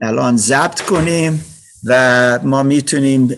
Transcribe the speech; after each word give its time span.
الان 0.00 0.36
ضبط 0.36 0.80
کنیم 0.80 1.44
و 1.84 2.38
ما 2.42 2.62
می‌تونیم 2.62 3.36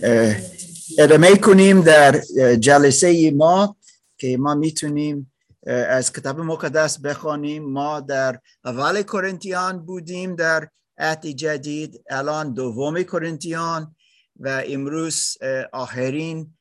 ادامه 0.99 1.37
کنیم 1.37 1.81
در 1.81 2.21
جلسه 2.61 3.31
ما 3.31 3.77
که 4.19 4.37
ما 4.37 4.55
می‌تونیم 4.55 5.33
از 5.67 6.13
کتاب 6.13 6.41
مقدس 6.41 6.99
بخوانیم. 6.99 7.65
ما 7.65 8.01
در 8.01 8.39
اول 8.65 9.03
کرنتیان 9.03 9.79
بودیم 9.79 10.37
در 10.37 10.69
عهد 10.99 11.27
جدید 11.27 12.03
الان 12.11 12.55
دوم 12.55 13.03
کرنتیان 13.03 13.97
و 14.41 14.63
امروز 14.67 15.37
آخرین 15.73 16.55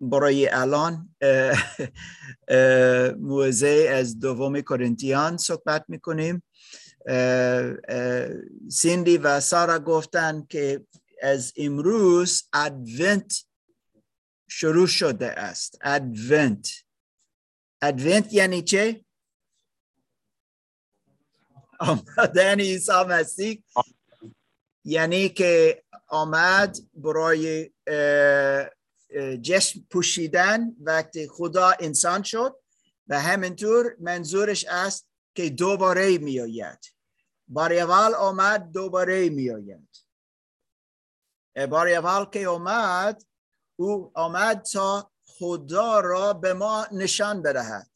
برای 0.00 0.48
الان 0.48 1.08
موزه 3.18 3.90
از 3.92 4.18
دوم 4.18 4.60
کرنتیان 4.60 5.36
صحبت 5.36 5.84
می‌کنیم. 5.88 6.42
سیندی 8.70 9.18
و 9.18 9.40
سارا 9.40 9.78
گفتن 9.78 10.46
که 10.48 10.86
از 11.22 11.52
امروز 11.56 12.48
ادونت 12.52 13.44
شروع 14.48 14.86
شده 14.86 15.26
است. 15.26 15.78
ادونت 15.82 16.68
ادونت 17.82 18.32
یعنی 18.32 18.62
چه؟ 18.62 19.04
آمدن 21.80 22.60
عیسی 22.60 23.04
مسیح. 23.08 23.62
یعنی 24.84 25.28
که 25.28 25.82
آمد 26.08 26.78
برای 26.94 27.70
جشن 29.42 29.80
پوشیدن 29.90 30.76
وقتی 30.80 31.28
خدا 31.28 31.72
انسان 31.80 32.22
شد 32.22 32.56
و 33.08 33.20
همینطور 33.20 33.96
منظورش 34.00 34.64
است 34.68 35.09
که 35.34 35.50
دوباره 35.50 36.18
می 36.18 36.40
آید 36.40 36.78
بار 37.48 37.72
اول 37.72 38.14
آمد 38.14 38.72
دوباره 38.72 39.28
می 39.28 39.50
آید 39.50 39.88
بار 41.70 41.88
اول 41.88 42.24
که 42.24 42.48
آمد 42.48 43.24
او 43.76 44.12
آمد 44.14 44.62
تا 44.62 45.12
خدا 45.24 46.00
را 46.00 46.32
به 46.32 46.54
ما 46.54 46.86
نشان 46.92 47.42
بدهد. 47.42 47.90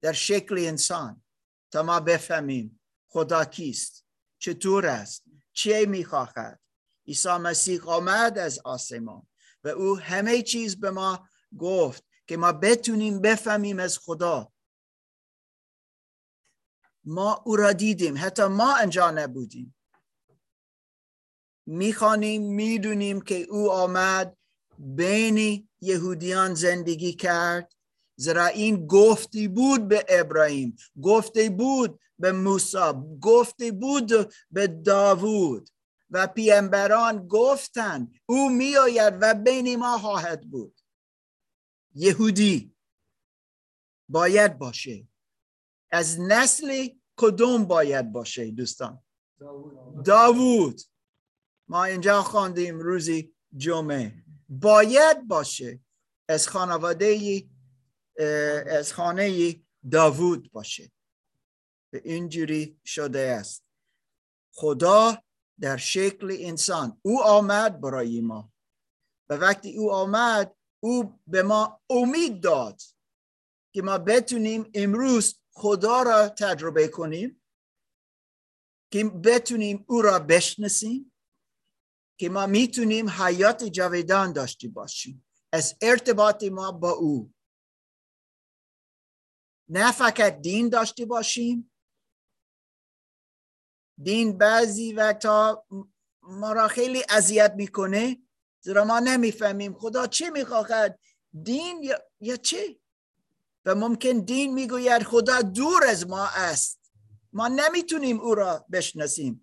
در 0.00 0.12
شکل 0.12 0.58
انسان 0.58 1.22
تا 1.70 1.82
ما 1.82 2.00
بفهمیم 2.00 2.80
خدا 3.08 3.44
کیست 3.44 4.06
چطور 4.38 4.86
است 4.86 5.24
چه 5.52 5.86
می‌خواهد. 5.86 6.60
عیسی 7.06 7.28
مسیح 7.28 7.88
آمد 7.88 8.38
از 8.38 8.60
آسمان 8.64 9.26
و 9.64 9.68
او 9.68 9.98
همه 9.98 10.42
چیز 10.42 10.80
به 10.80 10.90
ما 10.90 11.28
گفت 11.58 12.04
که 12.26 12.36
ما 12.36 12.52
بتونیم 12.52 13.20
بفهمیم 13.20 13.78
از 13.78 13.98
خدا 13.98 14.51
ما 17.04 17.42
او 17.44 17.56
را 17.56 17.72
دیدیم. 17.72 18.14
حتی 18.18 18.44
ما 18.44 18.76
انجا 18.76 19.10
نبودیم. 19.10 19.74
می‌خوانیم 21.66 22.42
می‌دونیم 22.42 23.20
که 23.20 23.34
او 23.34 23.70
آمد 23.70 24.36
بین 24.78 25.68
یهودیان 25.80 26.54
زندگی 26.54 27.12
کرد. 27.12 27.72
زیرا 28.16 28.46
این 28.46 28.86
گفتی 28.86 29.48
بود 29.48 29.88
به 29.88 30.06
ابراهیم 30.08 30.76
گفته 31.02 31.50
بود 31.50 32.00
به 32.18 32.32
موسی 32.32 32.92
گفته 33.20 33.72
بود 33.72 34.12
به 34.50 34.66
داوود. 34.66 35.68
و 36.14 36.26
پیامبران 36.26 37.28
گفتند 37.28 38.14
او 38.26 38.50
میآید 38.50 39.14
و 39.20 39.34
بین 39.34 39.76
ما 39.76 39.98
خواهد 39.98 40.50
بود. 40.50 40.80
یهودی 41.94 42.74
باید 44.08 44.58
باشه. 44.58 45.08
از 45.92 46.20
نسل 46.20 46.88
کدوم 47.16 47.64
باید 47.64 48.12
باشه 48.12 48.50
دوستان؟ 48.50 49.02
داوود. 50.04 50.80
ما 51.68 51.84
اینجا 51.84 52.22
خواندیم 52.22 52.78
روزی 52.80 53.34
جمعه. 53.56 54.24
باید 54.48 55.28
باشه. 55.28 55.80
از 56.28 56.48
خانواده 56.48 57.42
از 58.66 58.92
خانه 58.92 59.54
داوود 59.90 60.52
باشه. 60.52 60.92
به 61.92 62.02
اینجوری 62.04 62.80
شده 62.84 63.20
است. 63.20 63.64
خدا 64.54 65.22
در 65.60 65.76
شکل 65.76 66.36
انسان 66.40 67.00
او 67.02 67.22
آمد 67.22 67.80
برای 67.80 68.20
ما. 68.20 68.52
و 69.28 69.34
وقتی 69.34 69.78
او 69.78 69.92
آمد 69.92 70.54
او 70.80 71.20
به 71.26 71.42
ما 71.42 71.80
امید 71.90 72.40
داد 72.40 72.80
که 73.74 73.82
ما 73.82 73.98
بتونیم 73.98 74.70
امروز 74.74 75.41
خدا 75.52 76.02
را 76.02 76.28
تجربه 76.28 76.88
کنیم 76.88 77.42
که 78.92 79.04
بتونیم 79.04 79.84
او 79.88 80.02
را 80.02 80.18
بشناسیم 80.18 81.12
که 82.18 82.28
ما 82.28 82.46
می‌تونیم 82.46 83.10
حیات 83.10 83.64
جاویدان 83.64 84.32
داشته 84.32 84.68
باشیم. 84.68 85.26
از 85.52 85.76
ارتباط 85.80 86.44
ما 86.44 86.72
با 86.72 86.90
او. 86.90 87.34
نه 89.68 89.92
فقط 89.92 90.40
دین 90.40 90.68
داشته 90.68 91.04
باشیم. 91.04 91.72
دین 94.02 94.38
بعضی 94.38 94.92
وقتا 94.92 95.66
ما 96.22 96.52
را 96.52 96.68
خیلی 96.68 97.02
اذیت 97.10 97.52
می‌کنه 97.56 98.22
زیرا 98.60 98.84
ما 98.84 99.00
نمی‌فهمیم 99.00 99.74
خدا 99.74 100.06
چه 100.06 100.30
می‌خواهد. 100.30 101.00
دین 101.42 101.82
یا, 101.82 101.98
یا 102.20 102.36
چه 102.36 102.80
و 103.64 103.74
ممکن 103.74 104.18
دین 104.18 104.54
می‌گوید 104.54 105.02
خدا 105.02 105.42
دور 105.42 105.84
از 105.84 106.06
ما 106.06 106.26
است. 106.26 106.92
ما 107.32 107.48
نمی‌تونیم 107.48 108.20
او 108.20 108.34
را 108.34 108.66
بشناسیم. 108.72 109.42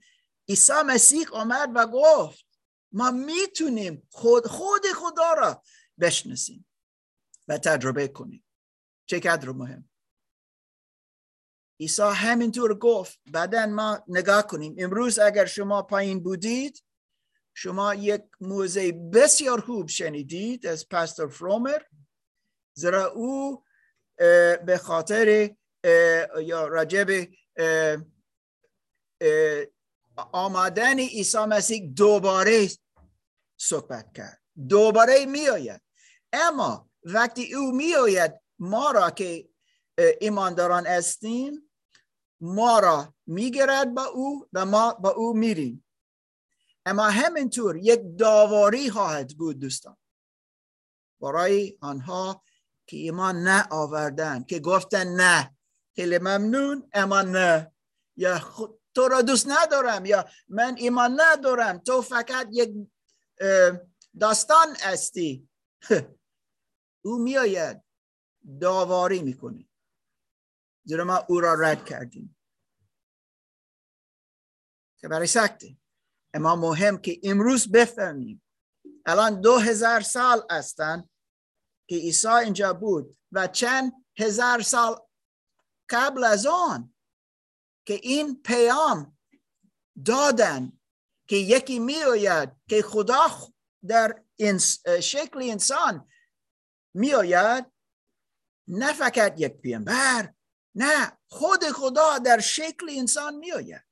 عیسی 0.49 0.73
مسیح 0.85 1.29
آمد 1.31 1.69
و 1.75 1.87
گفت 1.87 2.45
ما 2.91 3.11
می‌تونیم 3.11 4.07
خود 4.11 4.47
خود 4.47 4.81
خدا 4.95 5.33
را 5.33 5.63
بشناسیم. 5.99 6.65
و 7.47 7.57
تجربه 7.57 8.07
کنیم. 8.07 8.45
چه 9.05 9.19
قدر 9.19 9.49
مهم؟ 9.49 9.89
عیسی 11.79 12.01
همینطور 12.01 12.77
گفت 12.77 13.19
بعدا 13.31 13.65
ما 13.65 14.03
نگاه 14.07 14.47
کنیم. 14.47 14.75
امروز 14.77 15.19
اگر 15.19 15.45
شما 15.45 15.81
پایین 15.81 16.23
بودید 16.23 16.83
شما 17.53 17.95
یک 17.95 18.21
موزه 18.41 18.91
بسیار 18.91 19.61
خوب 19.61 19.89
شنیدید 19.89 20.67
از 20.67 20.89
پاستور 20.89 21.27
فرومر 21.27 21.81
زیرا 22.73 23.11
او 23.11 23.63
به 24.65 24.79
خاطر 24.83 25.55
یا 26.41 26.67
راجب 26.67 27.07
آمدن 30.31 30.99
عیسی 30.99 31.37
مسیح 31.37 31.93
دوباره 31.95 32.67
صحبت 33.57 34.13
کرد. 34.13 34.41
دوباره 34.69 35.25
می 35.25 35.49
آید 35.49 35.81
اما 36.33 36.89
وقتی 37.03 37.55
او 37.55 37.71
می 37.71 37.95
آید 37.95 38.33
ما 38.59 38.91
را 38.91 39.09
که 39.09 39.49
ایمانداران 40.21 40.87
استیم 40.87 41.71
ما 42.41 42.79
را 42.79 43.13
میگرد 43.27 43.93
با 43.93 44.05
او 44.05 44.47
و 44.53 44.65
ما 44.65 44.93
با 44.93 45.09
او 45.09 45.33
میریم. 45.33 45.85
اما 46.85 47.03
همینطور 47.03 47.77
یک 47.77 48.01
داواری 48.17 48.89
خواهد 48.89 49.37
بود 49.37 49.59
دوستان. 49.59 49.97
برای 51.21 51.77
آنها 51.81 52.43
که 52.89 52.97
ایمان 52.97 53.35
نه 53.35 53.67
آوردن 53.71 54.43
که 54.43 54.59
گفتن 54.59 55.07
نه. 55.07 55.57
خیلی 55.95 56.17
ممنون. 56.17 56.89
اما 56.93 57.21
نه. 57.21 57.71
یا 58.17 58.39
تو 58.95 59.07
را 59.07 59.21
دوست 59.21 59.47
ندارم. 59.49 60.05
یا 60.05 60.25
من 60.47 60.75
ایمان 60.77 61.21
ندارم. 61.21 61.77
تو 61.77 62.01
فقط 62.01 62.47
یک 62.51 62.73
داستان 64.19 64.67
استی 64.83 65.49
او 67.05 67.17
میآید. 67.17 67.83
داواری 68.61 69.21
می‌کنه. 69.21 69.69
زیرا 70.83 71.03
ما 71.03 71.17
او 71.29 71.39
را 71.39 71.53
رد 71.53 71.85
کردیم. 71.85 72.37
که 74.97 75.07
برای 75.07 75.27
سکته 75.27 75.77
اما 76.33 76.55
مهم 76.55 76.97
که 76.97 77.19
امروز 77.23 77.71
بفهمیم. 77.71 78.43
الان 79.05 79.41
دو 79.41 79.57
هزار 79.57 80.01
سال 80.01 80.47
هستند 80.51 81.09
که 81.89 81.95
عیسی 81.95 82.27
اینجا 82.27 82.73
بود 82.73 83.17
و 83.31 83.47
چند 83.47 83.93
هزار 84.17 84.61
سال 84.61 84.95
قبل 85.89 86.23
از 86.23 86.45
آن 86.45 86.93
که 87.85 87.93
این 87.93 88.41
پیام 88.41 89.17
دادن 90.05 90.79
که 91.27 91.35
یکی 91.35 91.79
میآید 91.79 92.49
که 92.69 92.81
خدا 92.81 93.27
در 93.87 94.23
شکل 95.01 95.39
انسان 95.41 96.07
میآید 96.93 97.65
نه 98.67 98.93
فقط 98.93 99.33
یک 99.37 99.53
پیامبر 99.53 100.33
نه 100.75 101.17
خود 101.27 101.63
خدا 101.63 102.17
در 102.17 102.39
شکل 102.39 102.89
انسان 102.89 103.35
میآید. 103.35 103.85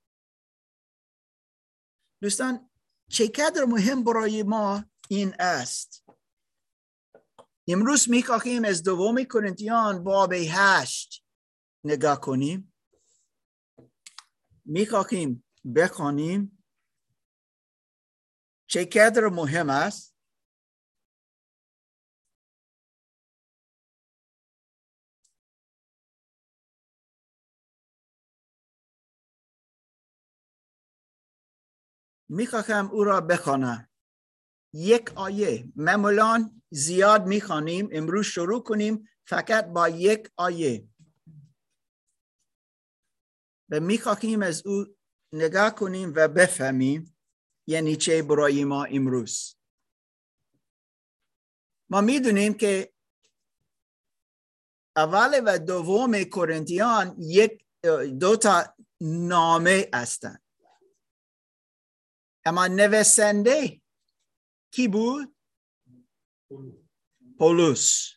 دوستان 2.21 2.69
چقدر 3.09 3.65
مهم 3.65 4.03
برای 4.03 4.43
ما 4.43 4.85
این 5.09 5.35
است؟ 5.39 6.06
امروز 7.67 8.09
می‌خواهیم 8.09 8.65
از 8.65 8.83
دوم 8.83 9.23
کرنتیان 9.23 10.03
باب 10.03 10.33
هشت. 10.33 11.23
نگاه 11.83 12.21
کنیم. 12.21 12.73
می‌خواهیم 14.65 15.43
بخوانیم. 15.75 16.63
چقدر 18.67 19.27
مهم 19.27 19.69
است. 19.69 20.15
می‌خواهم 32.29 32.89
او 32.91 33.03
را 33.03 33.21
بخوانم 33.21 33.86
یک 34.73 35.11
آیه. 35.15 35.71
معمولا 35.75 36.51
زیاد 36.69 37.25
می‌خوانیم 37.25 37.89
امروز 37.91 38.25
شروع 38.25 38.63
کنیم 38.63 39.09
فقط 39.27 39.65
با 39.65 39.89
یک 39.89 40.31
آیه. 40.35 40.87
و 43.69 43.79
می‌خواهیم 43.79 44.41
از 44.41 44.65
او 44.65 44.85
نگاه 45.33 45.75
کنیم 45.75 46.13
و 46.15 46.27
بفهمیم 46.27 47.17
یعنی 47.67 47.95
چه 47.95 48.23
برای 48.23 48.63
ما 48.63 48.83
امروز. 48.83 49.55
ما 51.89 52.01
می‌دونیم 52.01 52.53
که 52.53 52.93
اول 54.95 55.41
و 55.45 55.59
دوم 55.59 56.23
کورنتیان 56.23 57.15
یک 57.19 57.65
دو 58.19 58.35
تا 58.35 58.75
نامه 59.01 59.89
هستند 59.93 60.43
اما 62.45 62.67
نویسنده 62.67 63.81
کی 64.77 64.87
بود؟ 64.87 65.35
پولوس 67.39 68.13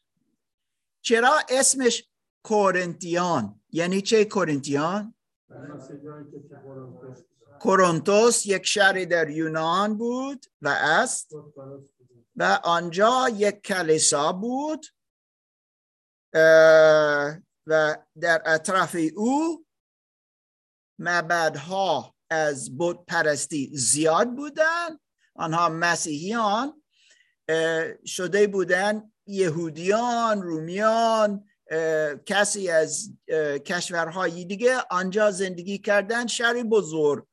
چرا 1.05 1.39
اسمش 1.49 2.11
کورنتیان 2.45 3.61
یعنی 3.71 4.03
چه 4.03 4.25
کورنتیان؟ 4.25 5.15
کورنتوس 7.61 8.47
یک 8.47 8.67
شهر 8.67 9.05
در 9.05 9.31
یونان 9.31 9.99
بود 9.99 10.47
و 10.63 10.69
است 10.69 11.33
و 12.37 12.61
آنجا 12.65 13.29
یک 13.35 13.61
کلیسا 13.63 14.33
بود 14.33 14.87
و 17.67 17.97
در 18.21 18.43
اطراف 18.47 18.97
او 19.17 19.67
معبدها 20.99 22.15
از 22.31 22.77
بود 22.77 23.07
پرستی 23.07 23.71
زیاد 23.75 24.37
بودن 24.37 24.99
آنها 25.41 25.69
مسیحیان 25.69 26.83
شده 28.07 28.47
بودن 28.47 29.13
یهودیان 29.27 30.43
رومیان 30.43 31.49
کسی 32.27 32.71
از 32.71 33.13
کشورهای 33.67 34.45
دیگه 34.45 34.79
آنجا 34.91 35.31
زندگی 35.31 35.79
کردن 35.79 36.27
شهری 36.27 36.63
بزرگ. 36.63 37.27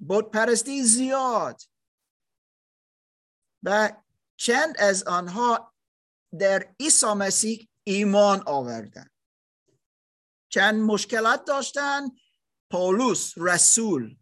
بود 0.00 0.30
پرستی 0.30 0.82
زیاد. 0.82 1.60
و 3.62 3.92
چند 4.36 4.74
از 4.78 5.02
آنها 5.02 5.74
در 6.38 6.74
عیسی 6.80 7.06
مسیح 7.06 7.68
ایمان 7.84 8.42
آوردن. 8.46 9.10
چند 10.48 10.80
مشکلات 10.82 11.44
داشتن. 11.44 12.02
پولس 12.70 13.34
رسول 13.36 14.16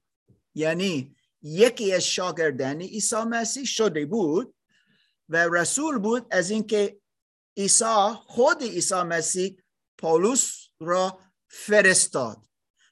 یعنی 0.54 1.16
یکی 1.42 1.94
از 1.94 2.02
شاگردان 2.02 2.80
عیسی 2.80 3.16
مسیح 3.16 3.64
شده 3.64 4.06
بود 4.06 4.54
و 5.28 5.48
رسول 5.48 5.98
بود 5.98 6.26
از 6.30 6.50
اینکه 6.50 7.00
عیسی 7.56 8.14
خود 8.26 8.62
عیسی 8.62 9.02
مسیح 9.02 9.56
پولس 9.98 10.68
را 10.80 11.20
فرستاد 11.48 12.48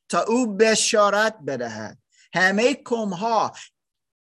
تا 0.08 0.22
او 0.22 0.46
بشارت 0.46 1.38
بدهد. 1.46 1.98
همه 2.34 2.74
کم 2.74 3.08
ها 3.08 3.52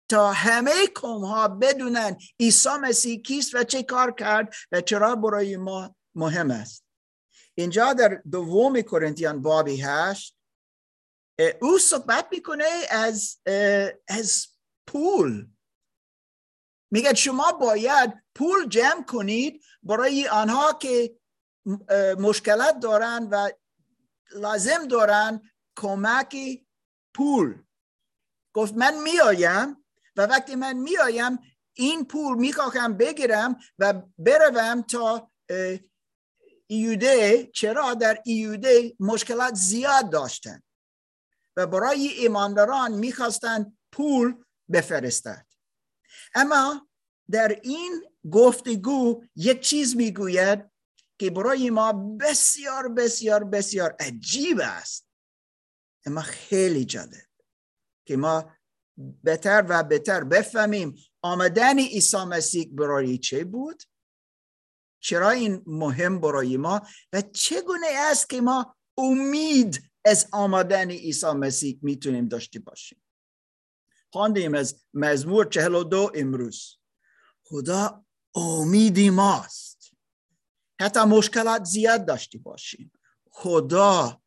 تا 0.09 0.31
همه 0.31 0.87
کم 0.95 1.07
ها 1.25 1.47
بدونن 1.47 2.17
عیسی 2.39 2.69
مسیح 2.81 3.21
کیست 3.21 3.55
و 3.55 3.63
چه 3.63 3.83
کار 3.83 4.11
کرد 4.11 4.53
و 4.71 4.81
چرا 4.81 5.15
برای 5.15 5.57
ما 5.57 5.95
مهم 6.15 6.51
است. 6.51 6.85
اینجا 7.55 7.93
در 7.93 8.21
دوم 8.31 8.81
کرنتیان 8.81 9.41
بابی 9.41 9.81
هشت 9.81 10.35
او 11.61 11.79
صحبت 11.79 12.27
می‌کنه 12.31 12.69
از 12.89 13.37
از 14.07 14.47
پول. 14.87 15.47
میگه 16.91 17.13
شما 17.13 17.51
باید 17.51 18.13
پول 18.35 18.69
جمع 18.69 19.03
کنید 19.03 19.63
برای 19.83 20.27
آنها 20.27 20.73
که 20.73 21.19
مشکلات 22.19 22.79
دارن 22.79 23.27
و 23.31 23.49
لازم 24.31 24.87
دارن 24.87 25.51
کمک 25.77 26.37
پول. 27.15 27.63
گفت 28.53 28.73
من 28.73 29.03
میایم 29.03 29.85
و 30.15 30.21
وقتی 30.21 30.55
من 30.55 30.73
میایم 30.73 31.39
این 31.73 32.05
پول 32.05 32.37
می‌خواهم 32.37 32.97
بگیرم 32.97 33.59
و 33.79 33.93
بروم 34.17 34.81
تا 34.81 35.31
ایوده 36.67 37.49
چرا؟ 37.53 37.93
در 37.93 38.21
ایوده 38.25 38.95
مشکلات 38.99 39.53
زیاد 39.53 40.09
داشتن. 40.09 40.63
و 41.57 41.67
برای 41.67 42.07
ایمانداران 42.07 42.91
می‌خواستند 42.91 43.77
پول 43.91 44.43
بفرستد 44.71 45.45
اما 46.35 46.87
در 47.31 47.59
این 47.63 48.03
گفتگو 48.31 49.23
یک 49.35 49.61
چیز 49.61 49.95
می‌گوید 49.95 50.71
که 51.19 51.29
برای 51.29 51.69
ما 51.69 51.93
بسیار 51.93 52.89
بسیار 52.89 53.43
بسیار 53.43 53.95
عجیب 53.99 54.59
است. 54.63 55.07
اما 56.05 56.21
خیلی 56.21 56.85
جالب 56.85 57.27
که 58.07 58.17
ما 58.17 58.51
بهتر 59.23 59.65
و 59.69 59.83
بهتر 59.83 60.23
بفهمیم 60.23 60.95
آمدن 61.21 61.79
عیسی 61.79 62.17
مسیح 62.17 62.69
برای 62.71 63.17
چه 63.17 63.43
بود؟ 63.43 63.83
چرا 65.03 65.29
این 65.29 65.63
مهم 65.65 66.21
برای 66.21 66.57
ما؟ 66.57 66.81
و 67.13 67.21
چگونه 67.21 67.87
است 67.97 68.29
که 68.29 68.41
ما 68.41 68.75
امید 68.97 69.90
از 70.05 70.27
آمدن 70.31 70.91
عیسی 70.91 71.31
مسیح 71.31 71.79
می‌تونیم 71.81 72.27
داشته 72.27 72.59
باشیم. 72.59 73.01
خواندیم 74.13 74.53
از 74.53 74.83
مزمور 74.93 75.45
چهل 75.45 75.75
و 75.75 75.83
دو 75.83 76.11
امروز. 76.15 76.77
خدا 77.43 78.05
امیدی 78.35 79.09
ماست. 79.09 79.91
حتی 80.81 80.99
مشکلات 80.99 81.63
زیاد 81.63 82.05
داشته 82.05 82.37
باشیم. 82.37 82.91
خدا 83.31 84.21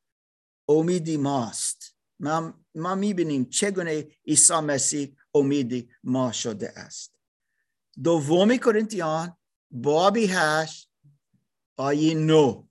امیدی 0.69 1.17
ماست. 1.17 1.97
ما, 2.21 2.65
ما 2.75 2.95
می‌بینیم 2.95 3.45
چگونه 3.45 4.07
عیسی 4.27 4.55
مسیح 4.55 5.17
امیدی 5.35 5.91
ما 6.05 6.33
شده 6.33 6.71
است. 6.79 7.19
دومی 8.03 8.59
کرنتیان 8.59 9.37
بابی 9.71 10.27
هشت 10.27 10.91
آیه 11.77 12.15
نو 12.15 12.67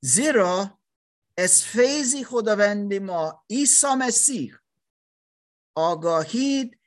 زیرا 0.00 0.78
از 1.38 1.64
فیض 1.64 2.16
خداوند 2.26 2.94
ما 2.94 3.44
عیسی 3.50 3.94
مسیح 3.98 4.54
آگاهید 5.74 6.80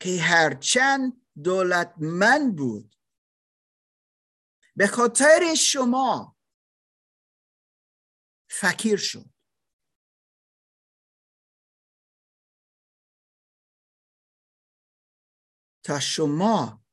که 0.00 0.20
هرچند 0.20 1.26
دولتمند 1.44 2.56
بود. 2.56 2.96
به 4.76 4.86
خاطر 4.86 5.54
شما 5.54 6.36
فکیر 8.50 8.96
شد. 8.96 9.30
تا 15.82 16.00
شما 16.00 16.84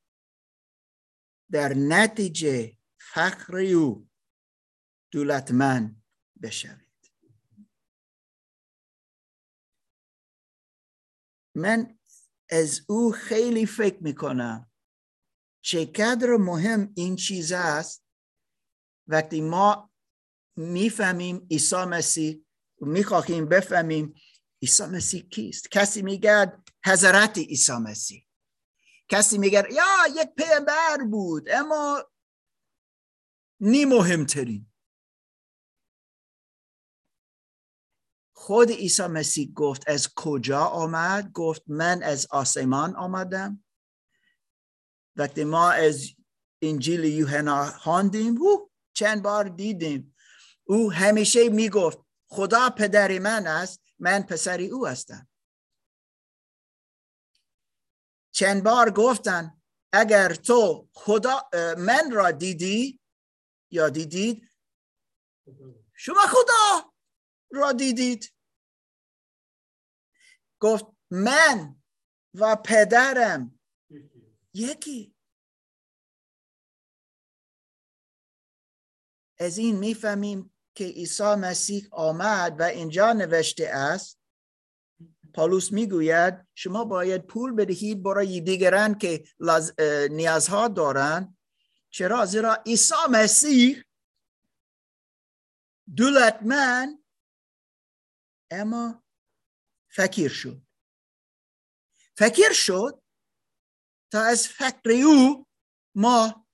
در 1.51 1.73
نتیجه 1.73 2.77
فخر 2.97 3.57
او 3.57 4.10
دولتمند 5.11 6.03
بشوید. 6.41 7.11
من 11.55 11.99
از 12.49 12.81
او 12.89 13.11
خیلی 13.11 13.65
فکر 13.65 14.03
می‌کنم 14.03 14.71
چقدر 15.63 16.37
مهم 16.39 16.93
این 16.95 17.15
چیز 17.15 17.51
است. 17.51 18.05
وقتی 19.07 19.41
ما 19.41 19.91
می‌فهمیم 20.55 21.47
عیسی 21.51 21.75
مسیح 21.75 22.45
می‌خواهیم 22.81 23.45
بفهمیم 23.45 24.13
عیسی 24.61 24.83
مسیح 24.83 25.21
کیست. 25.21 25.71
کسی 25.71 26.01
میگه 26.01 26.63
حضرت 26.85 27.37
عیسی 27.37 27.73
مسیح. 27.73 28.27
کسی 29.09 29.37
میگه 29.37 29.63
یا 29.71 30.21
یک 30.21 30.29
پیامبر 30.37 30.97
بود 31.11 31.49
اما 31.49 32.11
نی 33.59 33.85
مهمترین. 33.85 34.70
خود 38.51 38.71
عیسی 38.71 39.03
مسیح 39.07 39.53
گفت 39.53 39.89
از 39.89 40.09
کجا 40.15 40.65
آمد؟ 40.65 41.31
گفت 41.31 41.63
من 41.67 42.03
از 42.03 42.27
آسمان 42.29 42.95
آمدم. 42.95 43.63
وقتی 45.15 45.43
ما 45.43 45.71
از 45.71 46.07
انجیل 46.61 47.03
یوحنا 47.03 47.65
خواندیم 47.65 48.39
چند 48.93 49.23
بار 49.23 49.43
دیدیم. 49.49 50.15
او 50.63 50.91
همیشه 50.91 51.49
می‌گفت 51.49 51.99
خدا 52.27 52.69
پدر 52.69 53.19
من 53.19 53.47
است 53.47 53.81
من 53.99 54.23
پسری 54.23 54.67
او 54.67 54.87
هستم. 54.87 55.29
چند 58.31 58.63
بار 58.63 58.91
گفتن 58.91 59.61
اگر 59.93 60.33
تو 60.33 60.89
خدا 60.93 61.49
من 61.77 62.11
را 62.11 62.31
دیدی 62.31 62.99
یا 63.71 63.89
دیدید 63.89 64.49
شما 65.93 66.21
خدا 66.27 66.91
را 67.51 67.71
دیدید. 67.71 68.33
گفت 70.61 70.85
من 71.11 71.81
و 72.33 72.55
پدرم. 72.55 73.59
یکی. 74.53 75.15
از 79.39 79.57
این 79.57 79.77
می‌فهمیم 79.77 80.53
که 80.75 80.83
عیسی 80.83 81.23
مسیح 81.23 81.87
آمد 81.91 82.59
و 82.59 82.63
اینجا 82.63 83.13
نوشته 83.13 83.67
است. 83.67 84.19
پالوس 85.33 85.71
می‌گوید 85.71 86.47
شما 86.55 86.85
باید 86.85 87.27
پول 87.27 87.51
بدهید 87.55 88.03
برای 88.03 88.41
دیگران 88.41 88.97
که 88.97 89.23
نیازها 90.11 90.67
دارند. 90.67 91.37
چرا؟ 91.89 92.25
زیرا 92.25 92.63
عیسی 92.65 92.95
مسیح 93.11 93.83
دولتمند 95.97 97.03
اما 98.51 99.03
فکیر 99.91 100.29
شد. 100.31 100.61
فکر 102.17 102.53
شد 102.53 103.03
تا 104.11 104.21
از 104.21 104.47
فکر 104.47 104.91
او 105.05 105.47
ما 105.95 106.47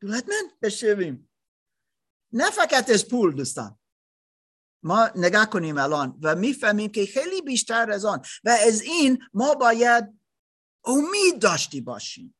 دولتمند 0.00 0.60
بشویم. 0.62 1.30
نه 2.32 2.50
فقط 2.50 2.90
از 2.90 3.08
پول 3.08 3.36
دوستان. 3.36 3.78
ما 4.82 5.10
نگاه 5.16 5.50
کنیم 5.50 5.78
الان 5.78 6.18
و 6.22 6.34
می‌فهمیم 6.34 6.92
که 6.92 7.06
خیلی 7.06 7.42
بیشتر 7.42 7.90
از 7.90 8.04
آن. 8.04 8.24
و 8.44 8.48
از 8.68 8.80
این 8.82 9.28
ما 9.34 9.54
باید 9.54 10.20
امید 10.84 11.42
داشتی 11.42 11.80
باشیم. 11.80 12.34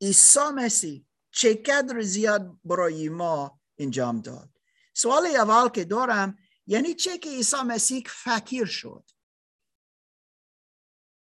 عیسی 0.00 0.40
مسیح 0.54 1.06
چقدر 1.30 2.00
زیاد 2.00 2.60
برای 2.64 3.08
ما 3.08 3.60
انجام 3.78 4.20
داد. 4.20 4.51
سوال 5.02 5.26
اول 5.26 5.68
که 5.68 5.84
دارم 5.84 6.38
یعنی 6.66 6.94
چه 6.94 7.18
که 7.18 7.30
عیسی 7.30 7.56
مسیح 7.56 8.04
فکیر 8.08 8.64
شد؟ 8.64 9.10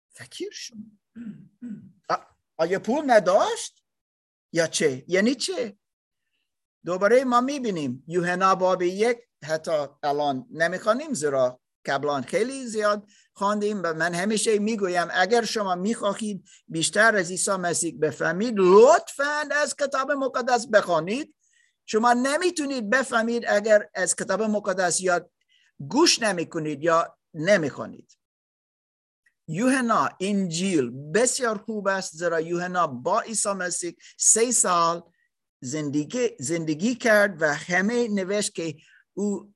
فکیر 0.08 0.50
شد؟ 0.52 0.74
آیا 2.56 2.78
پول 2.78 3.04
نداشت؟ 3.06 3.84
یا 4.52 4.66
چه؟ 4.66 5.04
یعنی 5.08 5.34
چه؟ 5.34 5.78
دوباره 6.84 7.24
ما 7.24 7.40
می‌بینیم. 7.40 8.04
یوهنا 8.06 8.54
باب 8.54 8.82
یک 8.82 9.18
حتی 9.44 9.86
الان 10.02 10.46
نمی‌خوانیم 10.50 11.14
زیرا 11.14 11.60
قبلا 11.84 12.22
خیلی 12.22 12.66
زیاد 12.66 13.08
خواندیم 13.32 13.80
و 13.84 13.94
من 13.94 14.14
همیشه 14.14 14.58
می‌گویم 14.58 15.08
اگر 15.10 15.44
شما 15.44 15.74
می‌خواهید 15.74 16.48
بیشتر 16.68 17.16
از 17.16 17.30
عیسی 17.30 17.50
مسیح 17.50 17.98
بفهمید 18.00 18.54
لطفا 18.56 19.48
از 19.50 19.76
کتاب 19.76 20.12
مقدس 20.12 20.66
بخوانید. 20.66 21.34
شما 21.86 22.12
نمی‌تونید 22.12 22.90
بفهمید 22.90 23.44
اگر 23.48 23.88
از 23.94 24.16
کتاب 24.16 24.42
مقدس 24.42 25.00
یا 25.00 25.30
گوش 25.88 26.22
نمی‌کنید 26.22 26.82
یا 26.82 27.18
نمی‌خوانید 27.34 28.18
یوهنا 29.48 30.10
انجیل 30.20 30.90
بسیار 30.90 31.58
خوب 31.58 31.88
است 31.88 32.16
زیرا 32.16 32.40
یوهنا 32.40 32.86
با 32.86 33.20
عیسی 33.20 33.52
مسیح 33.52 33.96
سه 34.18 34.50
سال 34.50 35.02
زندگی, 35.60 36.30
زندگی 36.38 36.94
کرد 36.94 37.42
و 37.42 37.54
همه 37.54 38.08
نوشت 38.08 38.54
که 38.54 38.76
او 39.14 39.54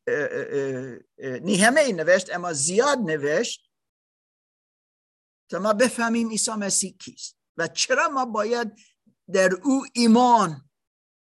نی 1.19 1.57
همه 1.57 1.93
نوشت 1.93 2.35
اما 2.35 2.53
زیاد 2.53 2.99
نوشت. 2.99 3.71
تا 5.49 5.59
ما 5.59 5.73
بفهمیم 5.73 6.29
عیسی 6.29 6.51
مسیح 6.51 6.97
کیست 6.99 7.39
و 7.57 7.67
چرا 7.69 8.09
ما 8.09 8.25
باید 8.25 8.73
در 9.33 9.55
او 9.63 9.87
ایمان 9.93 10.68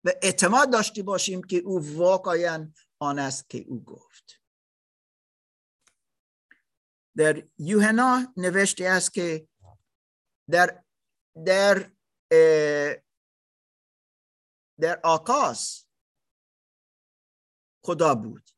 و 0.04 0.12
اعتماد 0.22 0.72
داشته 0.72 1.02
باشیم 1.02 1.42
که 1.42 1.56
او 1.56 1.96
واقعا 1.96 2.72
آن 2.98 3.18
است 3.18 3.50
که 3.50 3.64
او 3.68 3.84
گفت. 3.84 4.40
در 7.16 7.48
یوهنا 7.58 8.32
نوشته 8.36 8.84
است 8.84 9.14
که 9.14 9.48
در 10.50 10.84
در 11.46 11.92
در 14.80 15.00
آکاس 15.04 15.86
خدا 17.84 18.14
بود. 18.14 18.50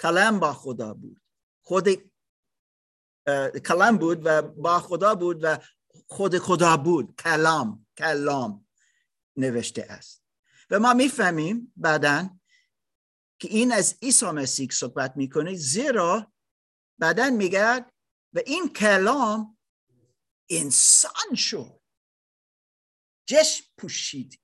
کلم 0.00 0.40
با 0.40 0.52
خدا 0.52 0.94
بود. 0.94 1.20
خود 1.64 1.88
کلم 3.66 3.98
بود 3.98 4.20
و 4.24 4.42
با 4.42 4.80
خدا 4.80 5.14
بود 5.14 5.38
و 5.42 5.58
خود 6.08 6.38
خدا 6.38 6.76
بود. 6.76 7.16
کلام 7.16 7.86
کلام. 7.98 8.63
نوشته 9.36 9.82
است. 9.82 10.24
و 10.70 10.78
ما 10.78 10.94
می‌فهمیم 10.94 11.72
بعدا 11.76 12.40
که 13.38 13.48
این 13.48 13.72
از 13.72 13.98
عیسی 14.02 14.26
مسیح 14.26 14.68
صحبت 14.70 15.16
می‌کنه 15.16 15.54
زیرا 15.54 16.32
بعدا 16.98 17.30
میگه 17.30 17.76
و 18.32 18.38
این 18.46 18.72
کلام 18.72 19.58
انسان 20.50 21.34
شد. 21.34 21.80
جش 23.26 23.70
پوشید 23.78 24.40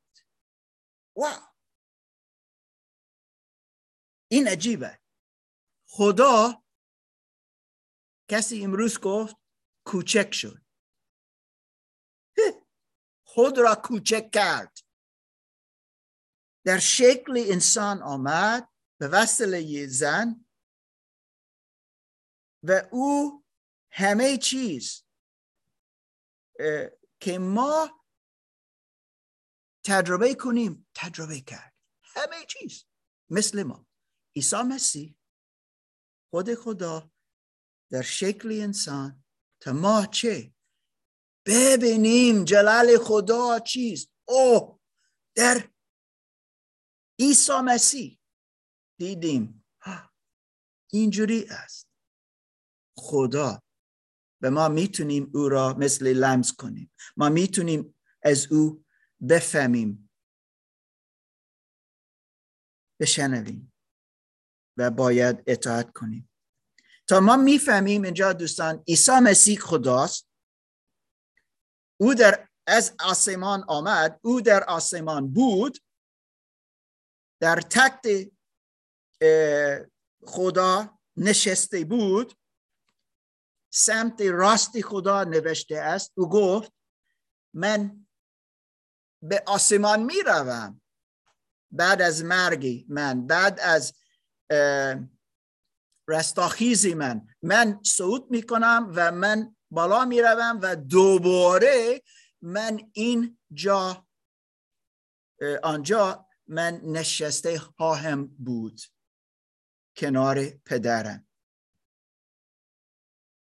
واو! 1.17 1.41
این 4.29 4.49
عجیبه. 4.49 5.01
خدا 5.89 6.65
کسی 8.29 8.65
امروز 8.65 9.01
گفت 9.01 9.37
کوچک 9.87 10.35
شد. 10.35 10.70
خود 13.41 13.59
را 13.59 13.75
کوچک 13.85 14.31
کرد. 14.31 14.79
در 16.67 16.79
شکل 16.79 17.45
انسان 17.47 18.03
آمد 18.03 18.73
به 19.01 19.09
وسیله 19.09 19.87
زن 19.87 20.47
و 22.63 22.83
او 22.91 23.45
همه 23.93 24.39
چیز 24.39 25.05
که 27.21 27.39
ما 27.39 28.05
تجربه 29.87 30.35
کنیم 30.35 30.89
تجربه 30.95 31.41
کرد. 31.41 31.75
همه 32.03 32.47
چیز 32.47 32.85
مثل 33.31 33.63
ما. 33.63 33.87
عیسی 34.37 34.63
مسیح 34.63 35.17
خود 36.31 36.55
خدا 36.55 37.11
در 37.91 38.03
شکل 38.03 38.53
انسان. 38.63 39.25
تا 39.63 39.73
ما 39.73 40.07
چه؟ 40.07 40.55
ببینیم 41.47 42.45
جلال 42.45 42.99
خدا 42.99 43.59
چیست. 43.59 44.13
او 44.29 44.81
در 45.35 45.71
عیسی 47.19 47.61
مسیح 47.65 48.21
دیدیم. 48.99 49.67
اینجوری 50.93 51.45
است. 51.45 51.89
خدا 52.97 53.63
و 54.43 54.51
ما 54.51 54.69
می‌تونیم 54.69 55.31
او 55.35 55.49
را 55.49 55.75
مثل 55.75 56.07
لمس 56.07 56.53
کنیم. 56.53 56.93
ما 57.17 57.29
می‌تونیم 57.29 57.95
از 58.23 58.53
او 58.53 58.85
بفهمیم. 59.29 60.11
بشنویم 63.01 63.73
و 64.77 64.91
باید 64.91 65.43
اطاعت 65.47 65.93
کنیم. 65.93 66.31
تا 67.07 67.21
ما 67.21 67.37
می‌فهمیم 67.37 68.03
اینجا 68.03 68.33
دوستان 68.33 68.85
عیسی 68.89 69.13
مسیح 69.23 69.59
خداست. 69.59 70.30
او 72.01 72.15
در 72.15 72.49
از 72.67 72.95
آسمان 73.01 73.65
آمد 73.69 74.21
او 74.23 74.41
در 74.41 74.65
آسمان 74.65 75.33
بود 75.33 75.79
در 77.41 77.61
تخت 77.61 78.07
خدا 80.27 80.99
نشسته 81.17 81.85
بود 81.85 82.35
سمت 83.73 84.21
راست 84.21 84.81
خدا 84.81 85.25
نوشته 85.25 85.79
است. 85.79 86.13
او 86.15 86.29
گفت 86.29 86.73
من 87.55 88.07
به 89.23 89.43
آسمان 89.47 90.03
می 90.03 90.23
روم 90.27 90.81
بعد 91.71 92.03
از 92.03 92.25
مرگی 92.25 92.87
من 92.89 93.27
بعد 93.27 93.61
از 93.61 93.95
رستاخیزی 96.09 96.95
من 96.95 97.29
من 97.43 97.81
صعود 97.85 98.31
می 98.31 98.43
کنم 98.43 98.93
و 98.95 99.13
من 99.13 99.57
بالا 99.71 100.05
می 100.05 100.23
روم 100.23 100.59
و 100.63 100.77
دوباره 100.77 102.03
من 102.43 102.91
این 102.93 103.39
جا 103.53 104.07
آنجا 105.63 106.27
من 106.47 106.81
نشسته 106.85 107.59
خواهم 107.59 108.27
بود 108.27 108.81
کنار 109.97 110.49
پدرم. 110.49 111.27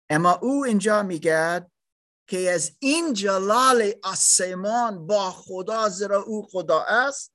اما 0.10 0.32
او 0.32 0.66
اینجا 0.66 1.04
میگه 1.04 1.72
که 2.28 2.52
از 2.52 2.76
این 2.80 3.14
جلال 3.14 3.94
آسمان 4.04 5.08
با 5.08 5.32
خدا 5.32 5.90
زیرا 5.90 6.24
او 6.24 6.48
خدا 6.52 6.84
است 6.84 7.34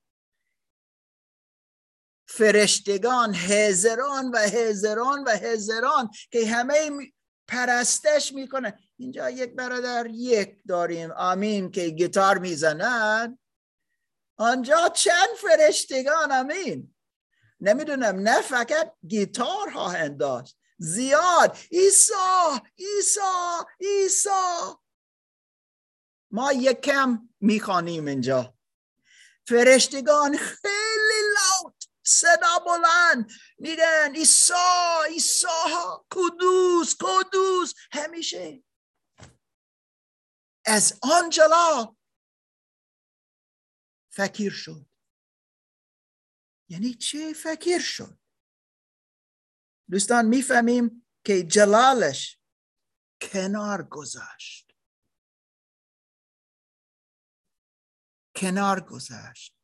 فرشتگان 2.29 3.33
هزران 3.33 4.31
و 4.31 4.37
هزران 4.37 5.23
و 5.23 5.29
هزران 5.29 6.09
که 6.31 6.47
همه 6.47 6.89
پرستش 7.47 8.33
می‌کنه. 8.33 8.79
اینجا 8.97 9.29
یک 9.29 9.55
برادر 9.55 10.07
یک 10.11 10.57
داریم. 10.67 11.11
آمین 11.11 11.71
که 11.71 11.89
گیتار 11.89 12.37
می‌زنن. 12.37 13.39
آنجا 14.37 14.89
چند 14.89 15.29
فرشتگان؟ 15.41 16.31
امین 16.31 16.95
نمی‌دونم 17.59 18.19
نه 18.19 18.41
فقط 18.41 18.93
گیتار 19.07 19.71
خواهند 19.73 20.17
داشت. 20.17 20.57
زیاد. 20.77 21.57
ایسا 21.69 22.61
ایسا 22.75 23.65
ایسا 23.79 24.81
ما 26.31 26.53
یک 26.53 26.81
کم 26.81 27.29
می‌خوانیم 27.39 28.05
اینجا. 28.07 28.53
فرشتگان 29.47 30.37
خیلی 30.37 31.21
لوت 31.35 31.76
صدا 32.07 32.59
بلند 32.65 33.31
میگن 33.57 34.11
ایسا 34.15 35.03
ایسا 35.09 36.05
کدوس 36.11 36.95
کدوس 36.99 37.73
همیشه. 37.91 38.63
از 40.65 40.99
آنجلا 41.01 41.95
فکر 44.13 44.49
شد. 44.49 44.89
یعنی 46.69 46.93
چه 46.93 47.33
فکر 47.33 47.79
شد؟ 47.79 48.19
دوستان 49.89 50.25
می‌فهمیم 50.25 51.07
که 51.25 51.43
جلالش 51.43 52.39
کنار 53.21 53.83
گذاشت. 53.83 54.71
کنار 58.35 58.79
گذاشت. 58.79 59.57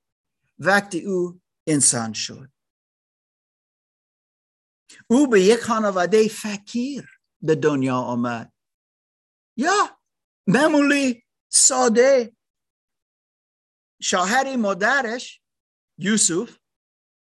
وقتی 0.60 1.06
او 1.06 1.43
انسان 1.68 2.14
شد. 2.14 2.52
او 5.10 5.28
به 5.28 5.42
یک 5.42 5.60
خانواده 5.60 6.28
فکیر 6.28 7.20
به 7.42 7.56
دنیا 7.56 7.98
آمد. 7.98 8.54
یا 9.58 10.00
معمولی 10.48 11.26
ساده 11.50 12.36
شوهر 14.02 14.56
مادرش 14.56 15.42
یوسف 15.98 16.58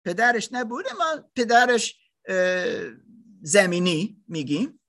پدرش 0.05 0.49
نبود 0.51 0.85
اما 0.91 1.31
پدرش 1.35 2.11
زمینی 3.41 4.23
میگیم. 4.27 4.81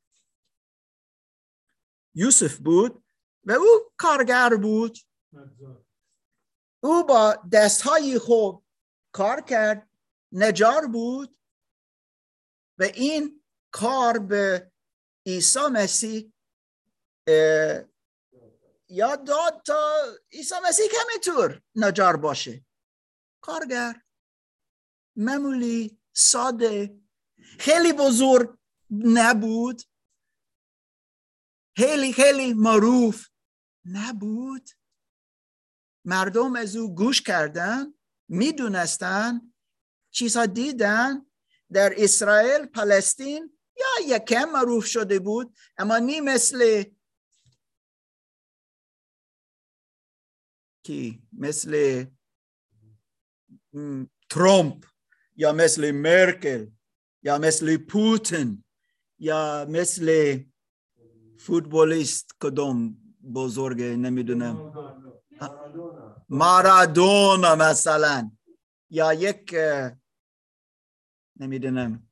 یوسف 2.14 2.56
بود 2.56 3.04
و 3.44 3.52
او 3.52 3.92
کارگر 3.96 4.56
بود. 4.62 4.98
او 6.82 7.06
با 7.06 7.44
دستهای 7.52 8.18
خوب 8.18 8.65
کار 9.16 9.40
کرد. 9.40 9.90
نجار 10.32 10.86
بود. 10.86 11.38
و 12.78 12.82
این 12.82 13.42
کار 13.72 14.18
به 14.18 14.72
عیسی 15.26 15.66
مسیح 15.72 16.32
یا 18.88 19.16
داد 19.16 19.62
تا 19.66 20.02
عیسی 20.32 20.54
مسیح 20.64 20.86
طور 21.24 21.62
نجار 21.74 22.16
باشه. 22.16 22.66
کارگر 23.42 24.02
معمولی 25.16 26.00
ساده 26.12 27.00
خیلی 27.58 27.92
بزرگ 27.92 28.58
نبود. 28.90 29.82
خیلی 31.76 32.12
خیلی 32.12 32.54
معروف 32.54 33.28
نبود. 33.84 34.70
مردم 36.04 36.56
از 36.56 36.76
او 36.76 36.94
گوش 36.94 37.22
کردن. 37.22 37.95
می‌دونستن 38.28 39.40
چیزها 40.10 40.46
دیدن 40.46 41.26
در 41.72 41.94
اسرائیل 41.96 42.66
پلستین 42.66 43.58
یا 43.76 44.16
یکم 44.16 44.44
معروف 44.52 44.86
شده 44.86 45.18
بود 45.18 45.56
اما 45.78 45.98
نی 45.98 46.20
مثل 46.20 46.84
کی؟ 50.84 51.22
مثل 51.32 52.04
ترامپ 54.30 54.84
یا 55.36 55.52
مثل 55.52 55.90
مرکل 55.90 56.66
یا 57.22 57.38
مثل 57.38 57.76
پوتین 57.76 58.64
یا 59.18 59.66
مثل 59.68 60.38
فوتبالیست 61.38 62.30
کدوم 62.40 62.98
بزرگ 63.34 63.82
نمی‌دونم. 63.82 64.66
مارادونا 66.28 67.56
مثلا. 67.56 68.30
یا 68.90 69.12
یک 69.12 69.54
نمی‌دونم. 71.40 72.08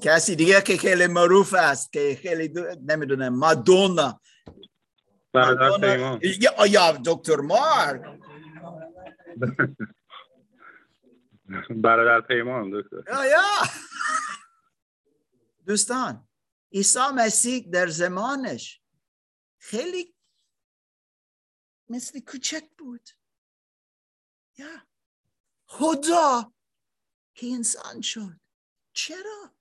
کسی 0.00 0.36
دیگه 0.36 0.62
که 0.62 0.76
خیلی 0.76 1.06
معروف 1.06 1.54
است 1.54 1.92
که 1.92 2.18
خیلی 2.22 2.54
نمی‌دونم. 2.88 3.38
مادونا. 3.38 4.20
یا, 6.40 6.66
یا 6.66 6.98
دکتر 7.06 7.36
مارک. 7.36 8.20
برادر 11.82 12.20
پیمان 12.20 12.80
دکتر. 12.80 12.96
دوستان 15.66 16.28
عیسی 16.72 16.98
مسیح 17.16 17.68
در 17.72 17.86
زمانش 17.86 18.80
خیلی 19.58 20.14
مثل 21.90 22.20
کوچک 22.20 22.64
بود. 22.78 23.08
یا. 24.58 24.88
خدا! 25.66 26.54
که 27.34 27.46
انسان 27.46 28.00
شد. 28.00 28.40
چرا؟ 28.92 29.54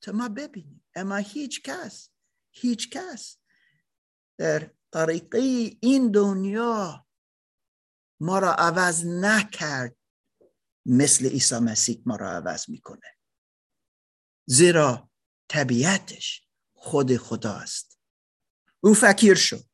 تا 0.00 0.12
ما 0.12 0.28
ببینیم. 0.28 0.84
اما 0.94 1.16
هیچ 1.16 1.62
کس 1.62 2.10
هیچ 2.50 2.90
کس 2.90 3.38
در 4.38 4.74
طریقه 4.92 5.38
این 5.82 6.10
دنیا 6.10 7.06
ما 8.20 8.38
را 8.38 8.54
عوض 8.54 9.04
نکرد 9.06 9.96
مثل 10.86 11.26
عیسی 11.26 11.58
مسیح 11.58 12.02
ما 12.06 12.16
را 12.16 12.30
عوض 12.30 12.70
می‌کنه. 12.70 13.16
زیرا 14.46 15.10
طبیعتش 15.48 16.48
خود 16.74 17.16
خداست. 17.16 17.98
او 18.80 18.94
فکر 18.94 19.34
شد. 19.34 19.64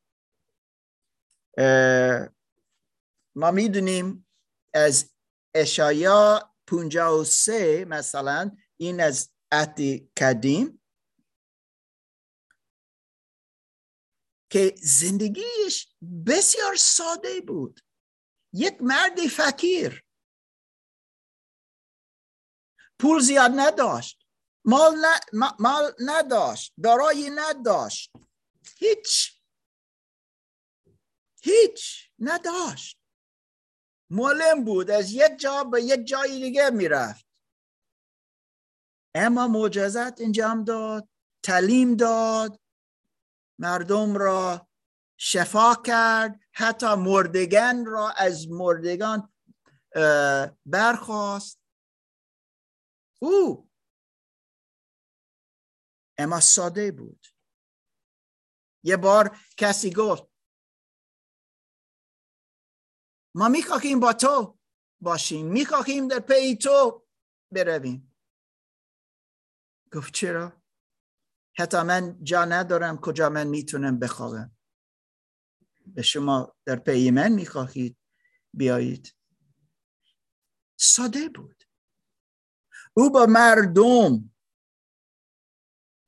ما 3.36 3.50
می‌دونیم 3.50 4.26
از 4.74 5.10
اشایا 5.54 6.54
53 6.66 7.84
مثلا 7.84 8.56
این 8.76 9.00
از 9.00 9.30
عهد 9.52 9.78
قدیم 10.16 10.82
که 14.52 14.74
زندگیش 14.82 15.94
بسیار 16.26 16.76
ساده 16.76 17.40
بود. 17.40 17.80
یک 18.52 18.82
مرد 18.82 19.20
فکیر 19.20 20.04
پول 22.98 23.20
زیاد 23.20 23.50
نداشت. 23.56 24.26
مال, 24.64 25.04
مال 25.58 25.92
نداشت. 25.98 26.72
دارایی 26.82 27.30
نداشت. 27.30 28.12
هیچ 28.76 29.39
هیچ 31.42 32.10
نداشت. 32.18 33.00
معلم 34.10 34.64
بود 34.64 34.90
از 34.90 35.12
یک 35.12 35.36
جا 35.38 35.64
به 35.64 35.82
یک 35.82 36.06
جای 36.06 36.40
دیگه 36.40 36.70
می‌رفت. 36.70 37.26
اما 39.14 39.48
معجزت 39.48 40.20
انجام 40.20 40.64
داد 40.64 41.08
تعلیم 41.42 41.96
داد 41.96 42.60
مردم 43.58 44.16
را 44.16 44.68
شفا 45.16 45.74
کرد 45.74 46.40
حتی 46.52 46.94
مردگان 46.94 47.86
را 47.86 48.10
از 48.10 48.48
مردگان 48.48 49.32
برخواست 50.66 51.60
او 53.18 53.70
اما 56.18 56.40
ساده 56.40 56.92
بود. 56.92 57.26
یه 58.84 58.96
بار 58.96 59.38
کسی 59.56 59.92
گفت 59.92 60.29
ما 63.34 63.48
می‌خواهیم 63.48 64.00
با 64.00 64.12
تو 64.12 64.58
باشیم. 65.00 65.46
می‌خواهیم 65.46 66.08
در 66.08 66.18
پی 66.18 66.56
تو 66.56 67.06
برویم. 67.52 68.16
گفت 69.92 70.14
چرا؟ 70.14 70.62
حتی 71.58 71.82
من 71.82 72.24
جا 72.24 72.44
ندارم 72.44 72.98
کجا 72.98 73.28
من 73.28 73.46
می‌تونم 73.46 73.98
بخوابم. 73.98 74.56
به 75.86 76.02
شما 76.02 76.56
در 76.64 76.76
پی 76.76 77.10
من 77.10 77.32
می‌خواهید 77.32 77.96
بیایید. 78.54 79.16
ساده 80.76 81.28
بود. 81.28 81.64
او 82.94 83.10
با 83.10 83.26
مردم 83.26 84.32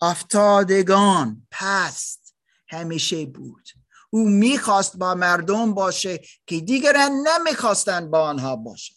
افتادگان 0.01 1.47
پست 1.51 2.37
همیشه 2.69 3.27
بود. 3.27 3.69
او 4.15 4.29
می‌خواست 4.29 4.97
با 4.97 5.15
مردم 5.15 5.75
باشه 5.75 6.19
که 6.47 6.61
دیگران 6.61 7.13
نمی‌خواستن 7.13 8.11
با 8.11 8.21
آنها 8.21 8.57
باشه 8.57 8.95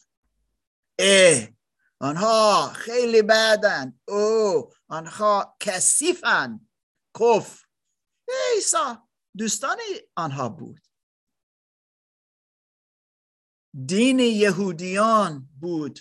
اه 1.00 1.48
آنها 2.00 2.68
خیلی 2.76 3.22
بدن 3.22 4.00
او 4.08 4.72
آنها 4.88 5.58
کسیفن 5.60 6.68
کفر 7.20 7.66
عیسی 8.54 8.98
دوستان 9.38 9.78
آنها 10.16 10.50
بود. 10.50 10.82
دین 13.86 14.20
یهودیان 14.20 15.50
بود 15.60 16.00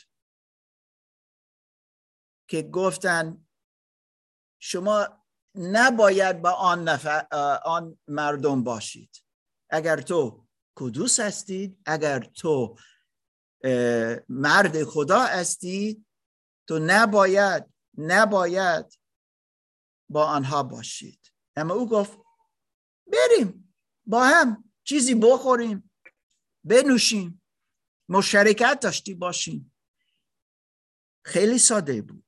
که 2.48 2.62
گفتن 2.62 3.46
شما 4.58 5.23
نباید 5.54 6.42
با 6.42 6.50
آن, 6.50 6.88
آن 7.64 7.98
مردم 8.08 8.64
باشید. 8.64 9.24
اگر 9.70 10.00
تو 10.00 10.46
کدوس 10.74 11.20
هستید 11.20 11.78
اگر 11.86 12.20
تو 12.20 12.76
مرد 14.28 14.84
خدا 14.84 15.20
هستید 15.20 16.06
تو 16.68 16.78
نباید 16.78 17.64
نباید 17.98 18.98
با 20.08 20.24
آنها 20.24 20.62
باشید. 20.62 21.32
اما 21.56 21.74
او 21.74 21.88
گفت 21.88 22.18
بریم 23.06 23.74
با 24.06 24.24
هم 24.24 24.70
چیزی 24.84 25.14
بخوریم 25.14 25.90
بنوشیم 26.64 27.42
مشارکت 28.08 28.78
داشتی 28.82 29.14
باشیم. 29.14 29.74
خیلی 31.24 31.58
ساده 31.58 32.02
بود. 32.02 32.23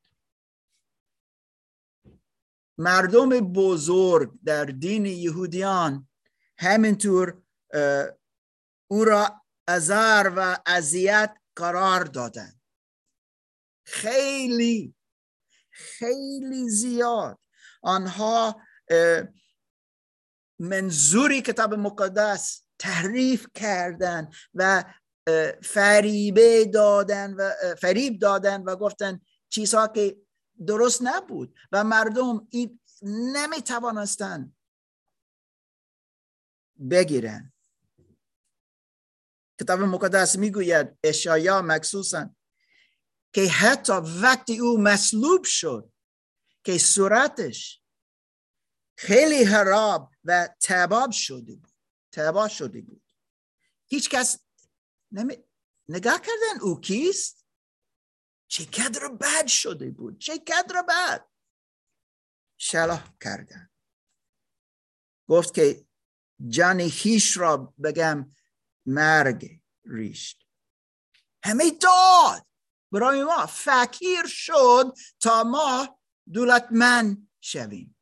مردم 2.79 3.29
بزرگ 3.53 4.33
در 4.45 4.65
دین 4.65 5.07
یهودیان 5.07 6.09
همینطور 6.59 7.43
او 8.91 9.05
را 9.05 9.43
ازار 9.69 10.33
و 10.37 10.57
اذیت 10.67 11.37
قرار 11.57 12.05
دادن 12.05 12.53
خیلی 13.87 14.95
خیلی 15.71 16.69
زیاد. 16.69 17.39
آنها 17.83 18.61
منظوری 20.59 21.41
کتاب 21.41 21.75
مقدس 21.75 22.62
تحریف 22.79 23.47
کردن 23.55 24.31
و 24.55 24.85
فریبه 25.62 26.65
دادن 26.65 27.35
و 27.35 27.51
فریب 27.81 28.19
دادن 28.19 28.62
و 28.62 28.77
گفتن 28.77 29.21
چیزها 29.49 29.89
که 29.89 30.17
درست 30.66 31.01
نبود 31.03 31.59
و 31.73 31.85
مردم 31.85 32.49
این 32.51 32.81
نمی 33.03 33.62
توانستن 33.62 34.57
بگیرن. 36.90 37.53
کتاب 39.61 39.81
مقدس 39.81 40.37
می‌گوید 40.37 40.99
اشایا 41.05 41.62
مخصوصا 41.62 42.35
که 43.33 43.49
حتی 43.49 43.92
وقتی 44.23 44.59
او 44.59 44.79
مصلوب 44.79 45.45
شد 45.45 45.92
که 46.64 46.79
صورتش 46.79 47.83
خیلی 48.99 49.45
حراب 49.45 50.11
و 50.25 50.49
تباب 50.62 51.11
شده 51.11 51.57
بود 51.57 51.73
تباب 52.12 52.49
شده 52.49 52.81
بود. 52.81 53.03
هیچ 53.87 54.11
کس 54.11 54.38
نمی... 55.12 55.37
نگاه 55.88 56.21
کردن 56.21 56.61
او 56.62 56.81
کیست؟ 56.81 57.36
چه 58.49 58.65
کدر 58.65 59.09
بد 59.09 59.47
شده 59.47 59.91
بود. 59.91 60.19
چه 60.19 60.39
کدر 60.39 60.83
بد. 60.89 61.29
شلاح 62.57 63.17
کردن. 63.21 63.71
گفت 65.29 65.55
که 65.55 65.87
جان 66.49 66.81
هیش 66.81 67.37
را 67.37 67.57
بگم 67.57 68.35
مرگ 68.87 69.61
ریشت. 69.85 70.49
همه 71.45 71.71
داد. 71.71 72.47
برای 72.93 73.25
ما 73.25 73.47
فکیر 73.47 74.27
شد 74.27 74.95
تا 75.21 75.45
ما 75.45 75.99
دولتمند 76.33 77.31
شویم. 77.41 77.97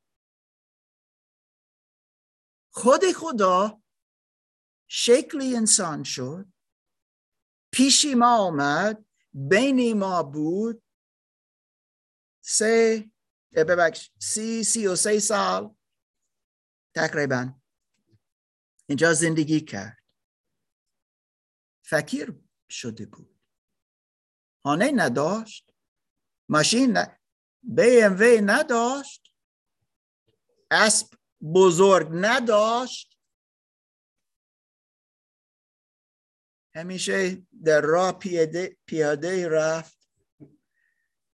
خود 2.71 3.13
خدا 3.13 3.83
شکلی 4.87 5.57
انسان 5.57 6.05
شد. 6.05 6.53
پیشی 7.73 8.15
ما 8.15 8.37
آمد. 8.37 9.05
بین 9.35 9.99
ما 9.99 10.23
بود 10.23 10.83
سه 12.41 13.11
ببخش 13.53 14.11
سی 14.19 14.65
سی 14.65 14.87
و 14.87 14.97
سه 14.97 15.19
سال. 15.19 15.77
تقریبا. 16.95 17.61
اینجا 18.87 19.13
زندگی 19.13 19.61
کرد. 19.61 19.99
فکیر 21.85 22.41
شده 22.71 23.07
بود. 23.07 23.41
خانه 24.63 24.93
نداشت. 24.97 25.71
ماشین 26.49 26.97
ن... 26.97 27.19
BMW 27.65 28.41
نداشت. 28.43 29.37
اسب 30.71 31.15
بزرگ 31.55 32.09
نداشت. 32.11 33.14
همیشه 36.75 37.47
در 37.65 37.81
راه 37.81 38.19
پیاده, 38.19 38.77
پیاده 38.87 39.49
رفت. 39.49 40.09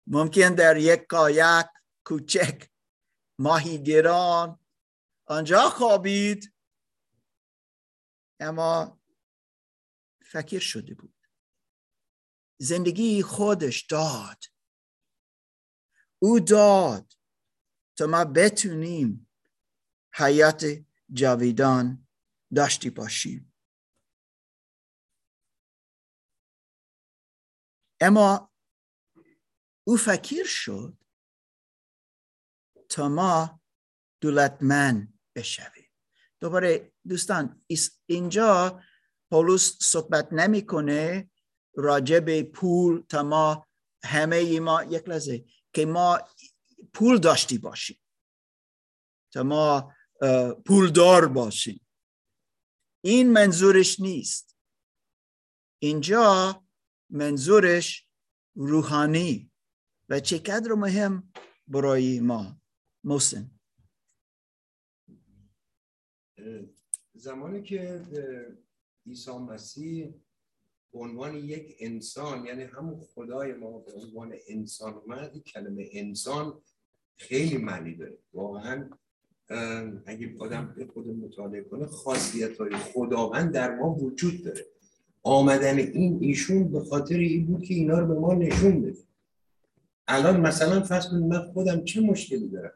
ممکن 0.07 0.55
در 0.55 0.77
یک 0.77 1.05
کایک 1.05 1.65
کوچک 2.03 2.69
ماهیگیران 3.39 4.59
آنجا 5.25 5.69
خوابید. 5.69 6.53
اما 8.39 9.01
فکر 10.21 10.59
شده 10.59 10.93
بود. 10.93 11.15
زندگی 12.57 13.23
خودش 13.23 13.81
داد. 13.81 14.43
او 16.19 16.39
داد 16.39 17.13
تا 17.95 18.07
ما 18.07 18.25
بتونیم 18.25 19.29
حیات 20.13 20.65
جاویدان 21.13 22.07
داشتی 22.55 22.89
باشیم. 22.89 23.48
اما 28.01 28.53
او 29.87 29.97
فکر 29.97 30.43
شد 30.45 30.97
تا 32.89 33.09
ما 33.09 33.61
دولتمند 34.21 35.19
بشویم. 35.35 35.89
دوباره 36.39 36.93
دوستان 37.07 37.61
اینجا 38.05 38.83
پولس 39.31 39.77
صحبت 39.81 40.33
نمی‌کنه 40.33 41.31
راجع 41.75 42.41
پول 42.41 43.01
تا 43.01 43.23
ما 43.23 43.67
همه 44.03 44.59
ما 44.59 44.83
یک 44.83 45.09
لحظه 45.09 45.45
که 45.73 45.85
ما 45.85 46.19
پول 46.93 47.17
داشتی 47.17 47.57
باشیم. 47.57 47.99
تا 49.33 49.43
ما 49.43 49.95
پولدار 50.65 51.27
باشیم. 51.27 51.87
این 53.03 53.31
منظورش 53.31 53.99
نیست. 53.99 54.57
اینجا 55.81 56.63
منظورش 57.09 58.07
روحانی 58.55 59.51
و 60.09 60.19
چقدر 60.19 60.73
مهم 60.73 61.33
برای 61.67 62.19
ما؟ 62.19 62.61
موسن 63.03 63.51
زمانی 67.13 67.61
که 67.61 68.05
عیسی 69.05 69.31
مسیح 69.31 70.13
به 70.93 70.99
عنوان 70.99 71.35
یک 71.35 71.75
انسان 71.79 72.45
یعنی 72.45 72.63
همون 72.63 73.01
خدای 73.01 73.53
ما 73.53 73.79
به 73.79 73.91
عنوان 73.91 74.35
انسان 74.47 74.93
اومد 74.93 75.37
کلمه 75.37 75.89
انسان 75.91 76.61
خیلی 77.17 77.57
معنی 77.57 77.95
داره. 77.95 78.17
واقعا 78.33 78.89
اگه 80.05 80.35
آدم 80.39 80.75
خود 80.93 81.07
مطالعه 81.07 81.63
کنه 81.63 81.85
خاصیت 81.85 82.57
های 82.57 82.77
خداوند 82.77 83.53
در 83.53 83.75
ما 83.75 83.93
وجود 83.93 84.43
داره. 84.43 84.65
آمدن 85.23 85.77
این 85.77 86.17
ایشون 86.21 86.71
به 86.71 86.79
خاطر 86.79 87.15
این 87.15 87.45
بود 87.45 87.63
که 87.63 87.73
اینا 87.73 87.99
رو 87.99 88.07
به 88.07 88.19
ما 88.19 88.33
نشون 88.33 88.81
بده 88.81 88.99
الان 90.07 90.41
مثلا 90.41 90.81
فرض 90.81 91.07
کنید 91.07 91.23
من 91.23 91.51
خودم 91.53 91.83
چه 91.83 92.01
مشکلی 92.01 92.47
دارم؟ 92.47 92.73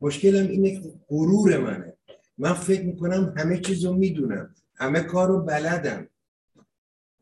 مشکلم 0.00 0.48
اینه 0.50 0.80
که 0.80 0.92
غرور 1.08 1.58
منه. 1.58 1.96
من 2.38 2.52
فکر 2.52 2.82
می‌کنم 2.82 3.34
همه 3.36 3.60
چیز 3.60 3.84
رو 3.84 3.92
می‌دونم. 3.92 4.54
همه 4.74 5.00
کار 5.00 5.28
رو 5.28 5.40
بلدم. 5.40 6.08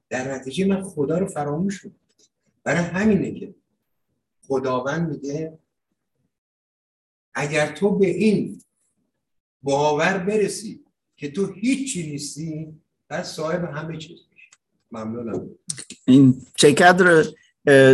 در 0.08 0.34
نتیجه 0.34 0.66
من 0.66 0.82
خدا 0.82 1.18
رو 1.18 1.26
فراموش 1.26 1.82
کنم 1.82 1.94
برای 2.64 2.82
همینه 2.82 3.40
که 3.40 3.54
خداوند 4.48 5.10
میگه 5.10 5.58
اگر 7.34 7.74
تو 7.74 7.98
به 7.98 8.06
این 8.06 8.62
باور 9.62 10.18
برسی 10.18 10.84
که 11.16 11.30
تو 11.30 11.52
هیچی 11.52 12.10
نیستی 12.10 12.80
پس 13.10 13.32
صاحب 13.32 13.64
همه 13.64 13.98
چیز. 13.98 14.18
ممنونم. 14.94 15.50
این 16.06 16.46
چقدر 16.56 17.24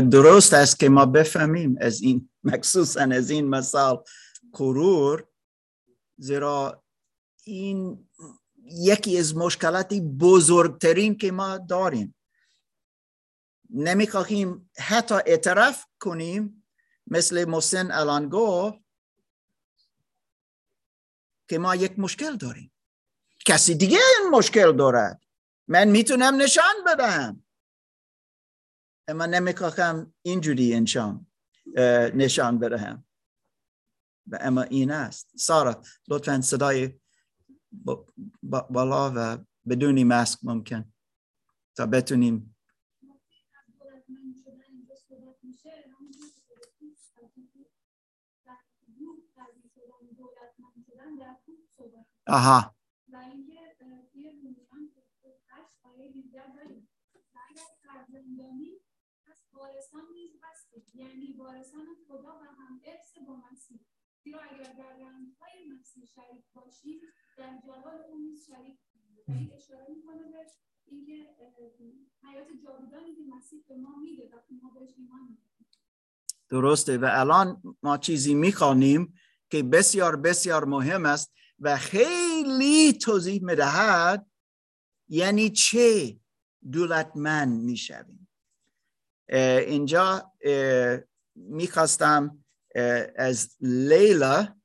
درست 0.01 0.55
است 0.55 0.81
که 0.81 0.89
ما 0.89 1.07
بفهمیم 1.07 1.77
از 1.81 2.03
این 2.03 2.29
مخصوصا 2.45 3.01
از 3.01 3.31
این 3.31 3.49
مثال 3.49 4.05
کرور 4.53 5.27
زیرا 6.19 6.83
این 7.45 8.09
یکی 8.65 9.19
از 9.19 9.37
مشکلات 9.37 9.95
بزرگترین 9.95 11.19
که 11.19 11.33
ما 11.33 11.59
داریم. 11.59 12.15
نمی‌خواهیم 13.71 14.71
حتی 14.79 15.15
اعتراف 15.15 15.85
کنیم 16.01 16.65
مثل 17.07 17.45
محسن 17.45 17.91
الان 17.91 18.29
گفت 18.29 18.79
که 21.49 21.59
ما 21.59 21.75
یک 21.77 21.99
مشکل 21.99 22.37
داریم. 22.37 22.73
کسی 23.47 23.75
دیگه 23.75 23.99
این 23.99 24.31
مشکل 24.31 24.77
دارد. 24.77 25.21
من 25.71 25.89
می‌تونم 25.89 26.35
نشان 26.37 26.75
بدهم 26.87 27.45
اما 29.09 29.27
نمی‌خواهم 29.27 30.15
اینجوری 30.23 30.75
انشان 30.75 31.27
نشان 32.15 32.59
بدهم 32.59 33.05
و 34.27 34.39
اما 34.41 34.63
این 34.63 34.91
است. 34.91 35.37
سارا 35.37 35.83
لطفا 36.09 36.41
صدای 36.41 37.01
بالا 38.71 39.13
و 39.17 39.39
بدونی 39.69 40.05
ماسک 40.05 40.39
ممکن. 40.43 40.93
تا 41.77 41.87
بتونیم. 41.87 42.57
آها 52.27 52.75
وارثان 59.53 60.07
نیز 60.13 60.31
هستید 60.43 60.95
یعنی 60.95 61.33
وارثان 61.51 61.87
خدا 62.09 62.41
و 62.41 62.45
هم 62.45 62.81
ارث 62.85 63.19
با 63.27 63.37
مسیح. 63.53 63.81
زیرا 64.25 64.41
اگر 64.41 64.73
در 64.73 64.93
رنجهای 64.93 65.67
مسیح 65.81 66.05
شریک 66.05 66.45
باشید 66.55 67.03
در 67.39 67.61
جلال 67.67 68.01
او 68.09 68.19
نیز 68.19 68.47
شریک 68.47 68.79
این 69.29 69.53
اشاره 69.57 69.87
می‌کنه 69.97 70.31
به 70.33 70.47
اینکه 70.87 71.13
حیات 72.23 72.47
جاودانی 72.65 73.15
که 73.15 73.23
مسیح 73.37 73.65
به 73.69 73.77
ما 73.77 73.97
میده 73.97 74.31
وقتی 74.37 74.55
ما 74.63 74.71
بهش 74.71 74.91
ایمان 74.97 75.39
درسته. 76.49 76.99
و 76.99 77.09
الان 77.11 77.63
ما 77.83 77.99
چیزی 77.99 78.35
می‌خوانیم 78.35 79.15
که 79.51 79.63
بسیار 79.63 80.17
بسیار 80.17 80.65
مهم 80.65 81.07
است 81.07 81.33
و 81.59 81.77
خیلی 81.77 82.93
توضیح 82.93 83.45
می‌دهد 83.45 84.27
یعنی 85.09 85.51
چه 85.51 86.21
دولتمند 86.73 87.63
می‌شویم. 87.63 88.29
اینجا 89.67 90.33
می‌خواستم 91.49 92.45
از 93.17 93.57
لیلا 93.61 94.57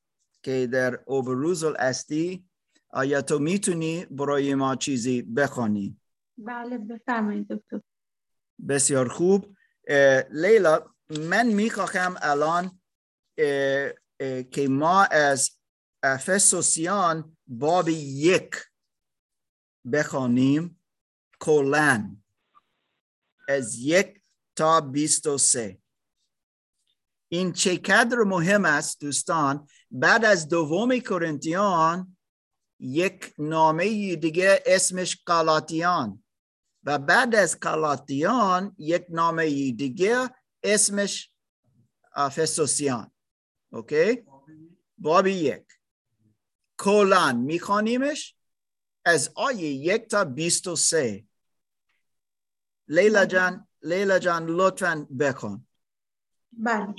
که 0.44 0.68
در 0.72 1.04
اوبروزل 1.06 1.74
استی 1.80 2.46
آیا 2.90 3.22
تو 3.22 3.40
می‌تونی 3.40 4.06
برای 4.06 4.56
ما 4.56 4.76
چیزی 4.76 5.22
بخوانی؟ 5.22 6.00
بله 6.38 6.78
بفرمایید 6.78 7.48
دکتر. 7.48 7.82
بسیار 8.70 9.08
خوب. 9.08 9.56
لیلا 10.30 10.94
من 11.30 11.48
می‌خواهم 11.48 12.16
الان 12.22 12.82
که 14.52 14.68
ما 14.70 15.04
از 15.04 15.52
افسوسیان 16.04 17.38
باب 17.48 17.90
یک 17.90 18.56
بخوانیم 19.94 20.82
کلن. 21.40 22.24
از 23.48 23.76
یک 23.76 24.22
تا 24.56 24.82
بیست 24.82 25.28
و 25.28 25.38
سه. 25.38 25.78
این 27.30 27.54
چقدر 27.54 28.18
مهم 28.18 28.66
است 28.66 29.02
دوستان. 29.02 29.68
بعد 29.92 30.26
از 30.26 30.48
دوم 30.48 31.00
کرنتیان 31.00 32.18
یک 32.80 33.34
نامه 33.38 34.16
دیگه 34.16 34.64
اسمش 34.66 35.24
قلاتیان 35.26 36.24
و 36.84 37.00
بعد 37.00 37.36
از 37.36 37.60
قلاتیان 37.60 38.76
یک 38.78 39.06
نامه 39.10 39.72
دیگه 39.72 40.30
اسمش 40.64 41.32
افسوسیان 42.16 43.12
اوکی 43.72 44.24
بابی 44.98 45.32
یک. 45.32 45.64
کلان 46.78 47.36
میخوانیمش 47.38 48.36
از 49.06 49.32
آیه 49.36 49.70
یک 49.70 50.08
تا 50.08 50.24
بیست 50.26 50.68
و 50.68 50.76
سه. 50.76 51.26
لیلا 52.88 53.26
جان 53.26 53.68
لیلا 53.82 54.20
جان 54.20 54.46
لطفا 54.46 55.08
بکن 55.20 55.68
بله. 56.58 56.96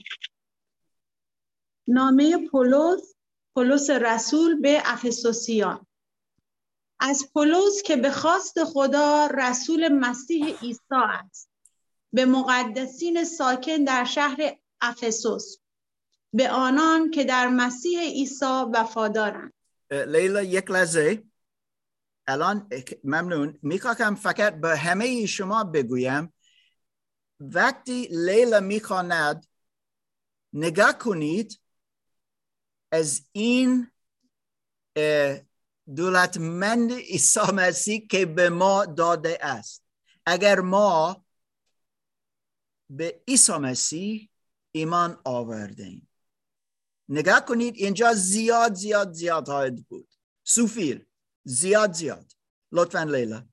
نامه 1.88 2.48
پولس 2.48 3.14
پولس 3.54 3.90
رسول 3.90 4.60
به 4.60 4.82
افسوسیان. 4.84 5.86
از 7.00 7.30
پولس 7.32 7.82
که 7.84 7.96
به 7.96 8.10
خواست 8.10 8.64
خدا 8.64 9.26
رسول 9.26 9.88
مسیح 9.88 10.58
عیسی 10.58 10.80
است. 10.90 11.50
به 12.12 12.26
مقدسین 12.26 13.24
ساکن 13.24 13.84
در 13.84 14.04
شهر 14.04 14.56
افسوس. 14.80 15.56
به 16.32 16.50
آنان 16.50 17.10
که 17.10 17.24
در 17.24 17.48
مسیح 17.48 18.00
عیسی 18.00 18.64
وفادارند. 18.74 19.52
لیلا 19.90 20.42
یک 20.42 20.70
لحظه. 20.70 21.22
الان 22.26 22.68
ممنون. 23.04 23.58
می‌خواهم 23.62 24.14
فقط 24.14 24.60
به 24.60 24.76
همه 24.76 25.26
شما 25.26 25.64
بگویم 25.64 26.32
وقتی 27.40 28.08
لیلا 28.10 28.60
می‌خواند 28.60 29.46
نگاه 30.52 30.98
کنید 30.98 31.60
از 32.92 33.22
این 33.32 33.90
دولتمند 35.96 36.92
عیسی 36.92 37.40
مسیح 37.54 38.06
که 38.06 38.26
به 38.26 38.50
ما 38.50 38.84
داده 38.84 39.38
است. 39.40 39.84
اگر 40.26 40.60
ما 40.60 41.24
به 42.90 43.22
عیسی 43.28 43.52
مسیح 43.52 44.30
ایمان 44.72 45.20
آوردیم 45.24 46.08
نگاه 47.08 47.44
کنید 47.44 47.76
اینجا 47.76 48.14
زیاد 48.14 48.74
زیاد 48.74 49.12
زیاد 49.12 49.48
هاید 49.48 49.86
بود. 49.88 50.08
سوفیل 50.44 51.04
زیاد 51.44 51.92
زیاد. 51.92 52.32
لطفا 52.72 53.02
لیلا. 53.02 53.48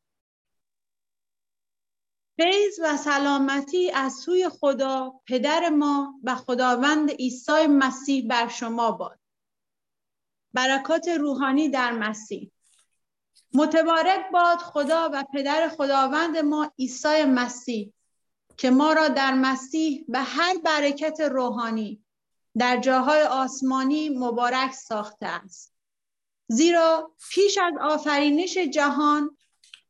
فیض 2.38 2.80
و 2.84 2.98
سلامتی 2.98 3.92
از 3.92 4.14
سوی 4.14 4.50
خدا 4.50 5.14
پدر 5.28 5.70
ما 5.70 6.20
و 6.24 6.36
خداوند 6.36 7.12
عیسی 7.12 7.68
مسیح 7.68 8.28
بر 8.30 8.48
شما 8.48 8.92
باد. 8.92 9.20
برکات 10.54 11.08
روحانی 11.08 11.70
در 11.70 11.92
مسیح. 11.92 12.52
متبارک 13.54 14.32
باد 14.32 14.58
خدا 14.58 15.10
و 15.14 15.24
پدر 15.34 15.70
خداوند 15.70 16.38
ما 16.38 16.72
عیسی 16.80 17.24
مسیح 17.24 17.94
که 18.58 18.70
ما 18.70 18.94
را 18.94 19.08
در 19.08 19.34
مسیح 19.34 20.06
به 20.08 20.20
هر 20.20 20.58
برکت 20.58 21.20
روحانی 21.20 22.04
در 22.58 22.78
جاهای 22.78 23.24
آسمانی 23.24 24.10
مبارک 24.10 24.74
ساخته 24.74 25.26
است. 25.26 25.74
زیرا 26.48 27.12
پیش 27.30 27.58
از 27.58 27.74
آفرینش 27.82 28.58
جهان 28.58 29.38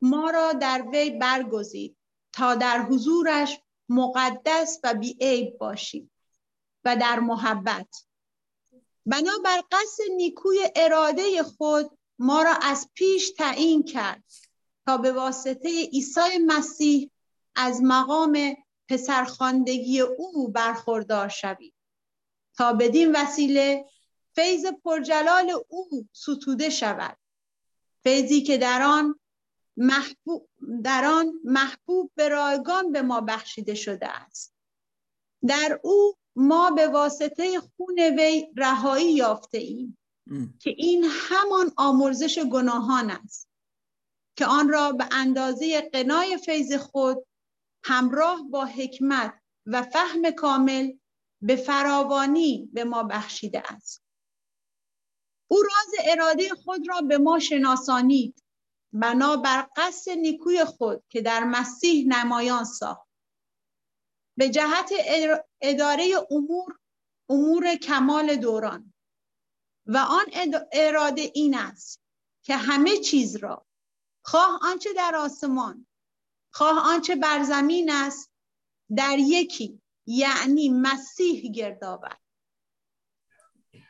ما 0.01 0.29
را 0.29 0.53
در 0.53 0.83
وی 0.91 1.09
برگزید. 1.09 1.97
تا 2.33 2.55
در 2.55 2.81
حضورش 2.81 3.59
مقدس 3.89 4.79
و 4.83 4.93
بیعیب 4.93 5.57
باشیم 5.57 6.11
و 6.85 6.95
در 6.95 7.19
محبت. 7.19 8.05
بنابر 9.05 9.63
قصد 9.71 10.03
نیکوی 10.17 10.69
اراده 10.75 11.43
خود 11.43 11.97
ما 12.19 12.41
را 12.43 12.53
از 12.61 12.89
پیش 12.93 13.31
تعیین 13.31 13.83
کرد 13.83 14.23
تا 14.85 14.97
به 14.97 15.11
واسطه 15.11 15.85
عیسی 15.85 16.37
مسیح 16.45 17.11
از 17.55 17.81
مقام 17.83 18.55
پسرخواندگی 18.89 20.01
او 20.01 20.47
برخوردار 20.47 21.29
شوید 21.29 21.73
تا 22.57 22.73
بدین 22.73 23.15
وسیله 23.15 23.85
فیض 24.35 24.65
پرجلال 24.83 25.53
او 25.69 26.07
ستوده 26.13 26.69
شود. 26.69 27.17
فیضی 28.03 28.41
که 28.41 28.57
در 28.57 28.81
آن 28.81 29.19
محبوب 29.77 30.49
در 30.83 31.05
آن 31.05 31.33
محبوب 31.43 32.11
به 32.15 32.29
رایگان 32.29 32.91
به 32.91 33.01
ما 33.01 33.21
بخشیده 33.21 33.75
شده 33.75 34.07
است. 34.07 34.55
در 35.47 35.79
او 35.83 36.15
ما 36.35 36.71
به 36.71 36.87
واسطه 36.87 37.59
خون 37.59 37.99
وی 37.99 38.47
رهایی 38.57 39.13
یافته 39.13 39.57
ایم. 39.57 39.97
که 40.59 40.69
این 40.77 41.05
همان 41.09 41.71
آمرزش 41.77 42.39
گناهان 42.39 43.11
است 43.11 43.49
که 44.37 44.45
آن 44.45 44.69
را 44.69 44.91
به 44.91 45.07
اندازه 45.11 45.81
قنای 45.81 46.37
فیض 46.37 46.73
خود 46.73 47.25
همراه 47.83 48.43
با 48.49 48.65
حکمت 48.65 49.33
و 49.65 49.81
فهم 49.81 50.31
کامل 50.31 50.91
به 51.41 51.55
فراوانی 51.55 52.69
به 52.73 52.83
ما 52.83 53.03
بخشیده 53.03 53.63
است. 53.73 54.03
او 55.47 55.57
راز 55.61 56.05
اراده 56.11 56.49
خود 56.49 56.89
را 56.89 57.01
به 57.01 57.17
ما 57.17 57.39
شناسانید. 57.39 58.42
بنا 58.93 59.37
بر 59.37 59.69
قصد 59.77 60.11
نیکوی 60.11 60.65
خود 60.65 61.03
که 61.09 61.21
در 61.21 61.43
مسیح 61.43 62.05
نمایان 62.07 62.63
ساخت. 62.63 63.07
به 64.37 64.49
جهت 64.49 64.91
اداره 65.61 66.15
امور 66.31 66.79
امور 67.29 67.75
کمال 67.75 68.35
دوران. 68.35 68.93
و 69.85 69.97
آن 69.97 70.25
اراده 70.71 71.31
این 71.33 71.57
است 71.57 72.01
که 72.43 72.55
همه 72.55 72.97
چیز 72.97 73.35
را 73.35 73.65
خواه 74.25 74.59
آنچه 74.63 74.93
در 74.93 75.15
آسمان 75.15 75.87
خواه 76.53 76.93
آنچه 76.93 77.15
بر 77.15 77.43
زمین 77.43 77.91
است 77.91 78.31
در 78.95 79.17
یکی 79.19 79.81
یعنی 80.05 80.69
مسیح 80.69 81.51
گردآورد 81.51 82.21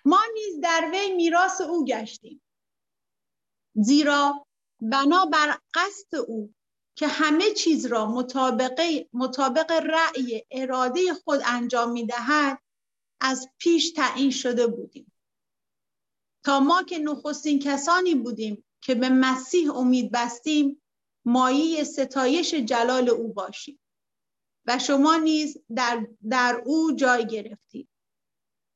ما 0.05 0.19
نیز 0.33 0.59
در 0.63 0.89
وی 0.93 1.13
میراث 1.13 1.61
او 1.61 1.85
گشتیم. 1.85 2.41
زیرا 3.75 4.45
بنا 4.91 5.25
بر 5.25 5.57
قصد 5.73 6.15
او 6.15 6.53
که 6.95 7.07
همه 7.07 7.51
چیز 7.51 7.85
را 7.85 8.05
مطابق, 8.05 8.81
مطابق 9.13 9.71
رأی 9.71 10.43
اراده 10.51 11.13
خود 11.13 11.41
انجام 11.45 11.91
می 11.91 12.05
دهد 12.05 12.59
از 13.21 13.49
پیش 13.57 13.91
تعیین 13.91 14.31
شده 14.31 14.67
بودیم. 14.67 15.11
تا 16.45 16.59
ما 16.59 16.83
که 16.83 16.99
نخستین 16.99 17.59
کسانی 17.59 18.15
بودیم 18.15 18.65
که 18.81 18.95
به 18.95 19.09
مسیح 19.09 19.75
امید 19.75 20.11
بستیم 20.11 20.81
مایه 21.25 21.83
ستایش 21.83 22.53
جلال 22.53 23.09
او 23.09 23.33
باشیم 23.33 23.79
و 24.65 24.79
شما 24.79 25.15
نیز 25.17 25.57
در, 25.75 26.07
در 26.29 26.61
او 26.65 26.91
جای 26.91 27.27
گرفتید. 27.27 27.89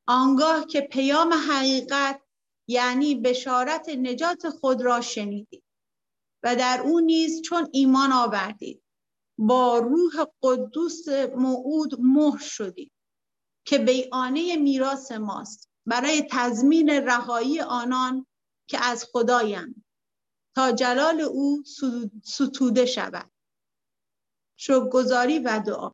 آنگاه 0.06 0.66
که 0.66 0.80
پیام 0.80 1.32
حقیقت 1.32 2.22
یعنی 2.68 3.14
بشارت 3.14 3.88
نجات 3.88 4.48
خود 4.48 4.82
را 4.82 5.00
شنیدید. 5.00 5.62
و 6.42 6.56
در 6.56 6.82
او 6.84 7.00
نیز 7.00 7.42
چون 7.42 7.68
ایمان 7.72 8.12
آوردید 8.12 8.82
با 9.38 9.78
روح 9.78 10.26
قدوس 10.42 11.08
موعود 11.36 12.00
مهر 12.00 12.38
شدید 12.38 12.92
که 13.66 13.78
بیانه 13.78 14.56
میراث 14.56 15.12
ماست 15.12 15.70
برای 15.86 16.26
تضمین 16.30 16.90
رهایی 16.90 17.60
آنان 17.60 18.26
که 18.68 18.84
از 18.84 19.06
خدایند 19.12 19.84
تا 20.54 20.72
جلال 20.72 21.20
او 21.20 21.62
ستوده 22.24 22.86
شود. 22.86 23.30
شکرگزاری 24.56 25.38
و 25.38 25.62
دعا. 25.66 25.90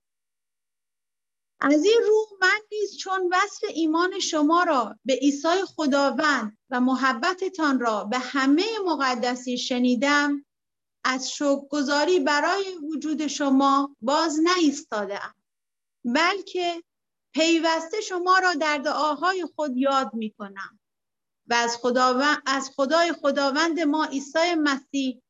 از 1.67 1.85
این 1.85 2.01
رو 2.07 2.27
من 2.41 2.61
نیز 2.73 2.97
چون 2.97 3.31
وصل 3.33 3.67
ایمان 3.75 4.21
شما 4.21 4.63
را 4.63 4.99
به 5.05 5.15
عیسی 5.15 5.65
خداوند 5.77 6.59
و 6.71 6.81
محبتتان 6.81 7.81
را 7.81 8.05
به 8.05 8.19
همه 8.19 8.65
مقدسی 8.87 9.59
شنیدم 9.59 10.45
از 11.05 11.33
شکرگزاری 11.33 12.21
برای 12.21 12.75
وجود 12.77 13.27
شما 13.27 13.97
باز 14.01 14.41
نایستادهام 14.41 15.35
بلکه 16.05 16.83
پیوسته 17.35 18.01
شما 18.01 18.39
را 18.39 18.55
در 18.55 18.79
دعاهای 18.79 19.47
خود 19.57 19.77
یاد 19.77 20.15
می 20.15 20.31
کنم 20.31 20.81
و 21.47 21.55
از, 21.55 21.77
خداوند، 21.77 22.43
از 22.47 22.71
خدای 22.77 23.13
خداوند 23.13 23.81
ما 23.81 24.05
عیسی 24.05 24.55
مسیح 24.59 25.23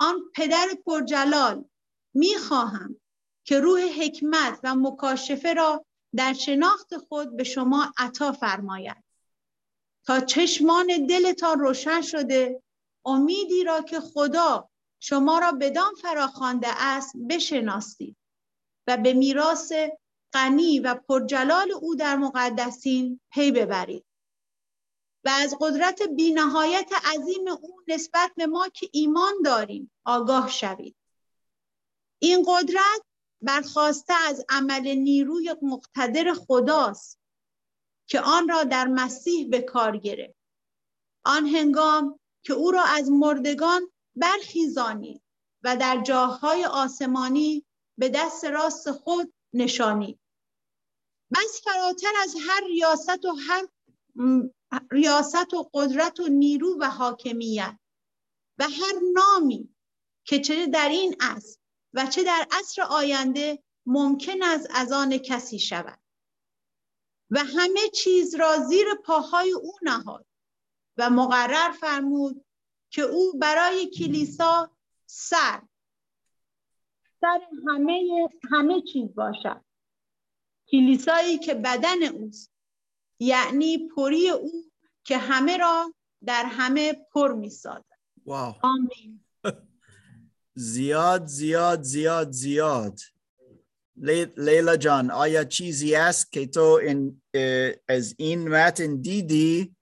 آن 0.00 0.16
پدر 0.34 0.66
پرجلال 0.86 1.64
می 2.14 2.34
خواهم 2.34 2.99
که 3.50 3.60
روح 3.60 3.80
حکمت 3.80 4.60
و 4.62 4.74
مکاشفه 4.74 5.54
را 5.54 5.84
در 6.16 6.32
شناخت 6.32 6.96
خود 6.96 7.36
به 7.36 7.44
شما 7.44 7.92
عطا 7.98 8.32
فرماید. 8.32 9.04
تا 10.06 10.20
چشمان 10.20 11.06
دلتان 11.08 11.60
روشن 11.60 12.02
شده 12.02 12.62
امیدی 13.04 13.64
را 13.64 13.82
که 13.82 14.00
خدا 14.00 14.68
شما 15.00 15.38
را 15.38 15.52
بدان 15.52 15.94
فراخوانده 15.94 16.68
است 16.70 17.12
بشناسید 17.30 18.16
و 18.86 18.96
به 18.96 19.12
میراث 19.12 19.72
غنی 20.32 20.80
و 20.80 20.94
پرجلال 20.94 21.72
او 21.72 21.94
در 21.94 22.16
مقدسین 22.16 23.20
پی 23.32 23.52
ببرید 23.52 24.04
و 25.24 25.28
از 25.28 25.56
قدرت 25.60 26.02
بینهایت 26.02 26.92
عظیم 27.04 27.48
او 27.48 27.80
نسبت 27.88 28.32
به 28.36 28.46
ما 28.46 28.68
که 28.68 28.88
ایمان 28.92 29.32
داریم 29.44 29.90
آگاه 30.04 30.50
شوید. 30.50 30.96
این 32.18 32.44
قدرت 32.48 33.09
برخواسته 33.42 34.14
از 34.28 34.44
عمل 34.48 34.88
نیروی 34.88 35.54
مقتدر 35.62 36.34
خداست 36.34 37.20
که 38.06 38.20
آن 38.20 38.48
را 38.48 38.64
در 38.64 38.86
مسیح 38.86 39.48
به 39.48 39.62
کار 39.62 39.96
گرفت. 39.96 40.38
آن 41.24 41.46
هنگام 41.46 42.20
که 42.42 42.52
او 42.52 42.70
را 42.70 42.82
از 42.82 43.10
مردگان 43.10 43.90
برخیزانید 44.16 45.22
و 45.64 45.76
در 45.76 46.02
جاهای 46.02 46.64
آسمانی 46.64 47.66
به 47.98 48.08
دست 48.08 48.44
راست 48.44 48.90
خود 48.90 49.32
نشانید 49.52 50.20
بس 51.34 51.60
فراتر 51.64 52.12
از 52.22 52.34
هر 52.48 52.64
ریاست 52.66 53.24
و 53.24 53.36
هر 53.48 53.68
ریاست 54.90 55.54
و 55.54 55.70
قدرت 55.74 56.20
و 56.20 56.28
نیرو 56.28 56.76
و 56.80 56.84
حاکمیت 56.84 57.78
و 58.58 58.64
هر 58.64 59.00
نامی 59.12 59.74
که 60.24 60.40
چه 60.40 60.66
در 60.66 60.88
این 60.88 61.16
عصر 61.20 61.59
و 61.94 62.06
چه 62.06 62.24
در 62.24 62.46
عصر 62.50 62.82
آینده 62.82 63.62
ممکن 63.86 64.42
است 64.42 64.68
از 64.70 64.92
آن 64.92 65.18
کسی 65.18 65.58
شود. 65.58 65.98
و 67.30 67.44
همه 67.44 67.88
چیز 67.94 68.34
را 68.34 68.58
زیر 68.58 68.86
پاهای 69.04 69.52
او 69.52 69.72
نهاد 69.82 70.26
و 70.96 71.10
مقرر 71.10 71.72
فرمود 71.72 72.44
که 72.90 73.02
او 73.02 73.32
برای 73.38 73.90
کلیسا 73.90 74.70
سر 75.06 75.62
سر 77.20 77.40
همه 77.68 78.28
همه 78.50 78.82
چیز 78.92 79.14
باشد. 79.14 79.64
کلیسایی 80.70 81.38
که 81.38 81.54
بدن 81.54 82.02
اوست 82.02 82.52
یعنی 83.18 83.88
پری 83.96 84.30
او 84.30 84.70
که 85.04 85.18
همه 85.18 85.56
را 85.56 85.94
در 86.26 86.44
همه 86.44 87.06
پر 87.12 87.32
می 87.32 87.50
واو. 88.26 88.54
آمین. 88.62 89.24
زیاد 90.54 91.26
زیاد 91.26 91.82
زیاد 91.82 92.30
زیاد. 92.30 93.00
لیلا 94.36 94.76
جان 94.76 95.10
آیا 95.10 95.44
چیزی 95.44 95.94
است 95.94 96.32
که 96.32 96.46
تو 96.46 96.60
این 96.60 97.22
از 97.88 98.14
این 98.18 98.48
متن 98.48 98.96
دیدی 98.96 99.76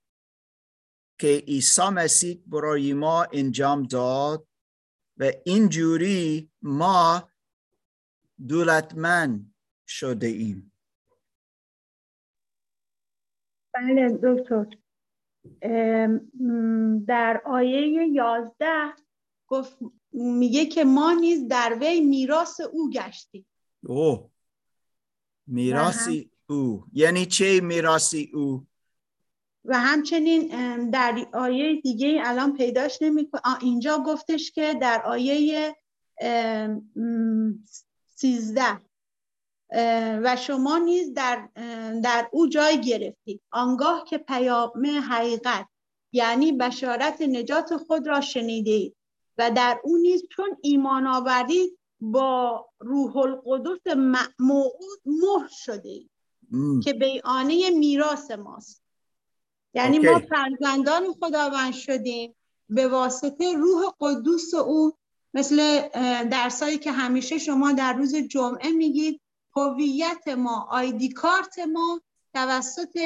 که 1.21 1.45
عیسی 1.47 1.89
مسیح 1.89 2.43
برای 2.47 2.93
ما 2.93 3.27
انجام 3.33 3.83
داد 3.83 4.49
و 5.17 5.33
اینجوری 5.45 6.51
ما 6.63 7.31
دولتمند 8.49 9.55
شده 9.89 10.27
ایم؟ 10.27 10.73
بله 13.75 14.19
دکتر. 14.23 14.67
در 17.07 17.43
آیه 17.45 18.09
یازده 18.09 18.95
گفت 19.49 19.79
میگه 20.19 20.67
که 20.67 20.85
ما 20.85 21.13
نیز 21.13 21.49
در 21.49 21.79
وی 21.81 22.01
میراث 22.01 22.61
او 22.61 22.91
گشتیم. 22.91 23.47
اوه 23.83 24.31
میراثی 25.47 26.31
او. 26.47 26.85
یعنی 26.93 27.27
چه 27.27 27.61
میراثی 27.61 28.31
او؟ 28.35 28.67
و 29.65 29.79
همچنین 29.79 30.91
در 30.91 31.27
آیه 31.33 31.81
دیگه 31.81 32.23
الان 32.25 32.57
پیداش 32.57 33.03
نمی 33.03 33.29
اینجا 33.61 34.03
گفتش 34.07 34.53
که 34.53 34.75
در 34.75 35.03
آیه 35.03 35.77
سیزده 38.07 38.81
و 40.23 40.37
شما 40.37 40.79
نیز 40.79 41.13
در, 41.13 41.49
در 42.03 42.29
او 42.33 42.49
جای 42.49 42.81
گرفتید. 42.81 43.43
آنگاه 43.51 44.05
که 44.05 44.19
پیام 44.19 44.87
حقیقت 44.87 45.67
یعنی 46.13 46.53
بشارت 46.53 47.23
نجات 47.23 47.77
خود 47.77 48.07
را 48.07 48.21
شنیدید. 48.21 48.97
و 49.39 49.51
در 49.51 49.81
او 49.85 49.97
نیز 49.97 50.23
چون 50.31 50.57
ایمان 50.63 51.07
آوردید 51.07 51.79
با 52.01 52.67
روح 52.79 53.17
القدس 53.17 53.97
موعود 54.39 55.01
مهر 55.07 55.49
شده 55.51 56.01
که 56.85 56.93
بیانه 56.93 57.71
میراث 57.71 58.31
ماست. 58.31 58.83
یعنی 59.75 59.99
ما 59.99 60.19
فرزندان 60.19 61.13
خداوند 61.21 61.73
شدیم 61.73 62.35
به 62.69 62.89
واسطه 62.89 63.57
روح 63.57 63.83
قدوس 64.01 64.55
او 64.55 64.93
مثل 65.35 65.89
درسایی 66.29 66.79
که 66.79 66.93
همیشه 66.93 67.39
شما 67.39 67.73
در 67.73 67.93
روز 67.93 68.15
جمعه 68.17 68.73
میگید 68.73 69.21
هویت 69.57 70.29
ما 70.29 70.69
آیدی 70.71 71.09
کارت 71.09 71.59
ما 71.59 72.01
توسط 72.35 72.99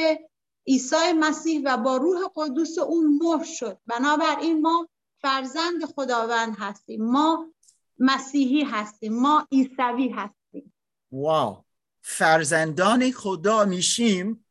عیسی 0.67 1.13
مسیح 1.21 1.63
و 1.65 1.77
با 1.77 1.97
روح 1.97 2.21
قدوس 2.37 2.79
اون 2.79 3.19
مهر 3.23 3.45
شد. 3.45 3.79
بنابراین 3.87 4.61
ما 4.61 4.89
فرزند 5.23 5.85
خداوند 5.85 6.57
هستیم. 6.59 7.05
ما 7.05 7.53
مسیحی 7.99 8.63
هستیم. 8.63 9.21
ما 9.21 9.49
عیسوی 9.53 10.09
هستیم. 10.09 10.75
واو. 11.13 11.65
فرزندان 12.03 13.13
خدا 13.13 13.65
میشیم 13.65 14.47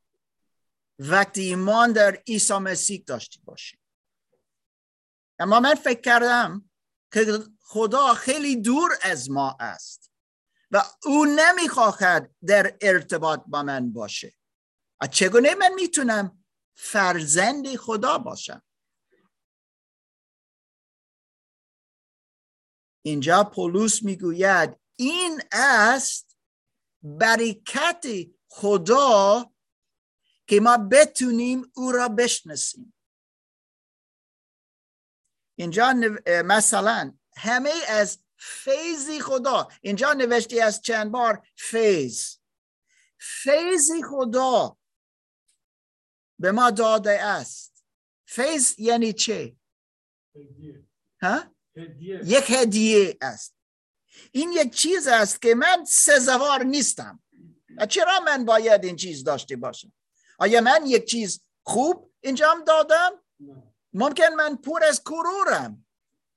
وقتی 1.00 1.42
ایمان 1.42 1.92
در 1.92 2.12
عیسی 2.28 2.58
مسیح 2.58 3.04
داشتی 3.08 3.42
باشیم. 3.46 3.80
اما 5.40 5.60
من 5.60 5.76
فکر 5.76 6.02
کردم 6.02 6.70
که 7.14 7.26
خدا 7.62 8.14
خیلی 8.14 8.56
دور 8.56 8.92
از 9.02 9.32
ما 9.32 9.58
است 9.60 10.12
و 10.72 10.84
او 11.06 11.26
نمی‌خواهد 11.26 12.32
در 12.48 12.78
ارتباط 12.82 13.42
با 13.48 13.64
من 13.64 13.94
باشه. 13.94 14.34
چگونه 15.12 15.56
من 15.56 15.74
می‌تونم 15.74 16.44
فرزند 16.76 17.76
خدا 17.76 18.18
باشم؟ 18.18 18.62
اینجا 23.02 23.44
پولس 23.44 24.04
می‌گوید 24.04 24.80
این 24.96 25.42
است 25.52 26.38
برکت 27.04 28.06
خدا 28.48 29.52
که 30.48 30.60
ما 30.60 30.78
بتونیم 30.78 31.72
او 31.76 31.92
را 31.92 32.08
بشناسیم 32.08 32.94
اینجا 35.56 35.94
مثلا 36.46 37.18
همه 37.38 37.74
از 37.88 38.20
فیضی 38.38 39.20
خدا 39.20 39.68
اینجا 39.82 40.14
نوشتی 40.14 40.62
از 40.62 40.82
چند 40.82 41.12
بار 41.12 41.48
فیض 41.56 42.38
فیضی 43.20 44.04
خدا 44.04 44.78
به 46.40 46.52
ما 46.52 46.72
داده 46.72 47.24
است 47.24 47.86
فیض 48.26 48.80
یعنی 48.80 49.14
چه؟ 49.14 49.56
ها؟ 51.22 51.56
یک 52.24 52.46
هدیه 52.50 53.18
است. 53.22 53.56
این 54.32 54.52
یک 54.52 54.76
چیز 54.76 55.08
است 55.08 55.42
که 55.42 55.56
من 55.56 55.86
سزوار 55.88 56.64
نیستم. 56.64 57.24
چرا 57.90 58.20
من 58.20 58.46
باید 58.46 58.86
این 58.86 58.96
چیز 58.96 59.24
داشته 59.24 59.56
باشم؟ 59.56 59.94
آیا 60.40 60.62
من 60.62 60.82
یک 60.86 61.06
چیز 61.06 61.44
خوب 61.64 62.14
انجام 62.24 62.64
دادم؟ 62.64 63.12
ممکن 63.94 64.34
من 64.38 64.56
پر 64.56 64.84
از 64.84 65.04
کرورم. 65.04 65.88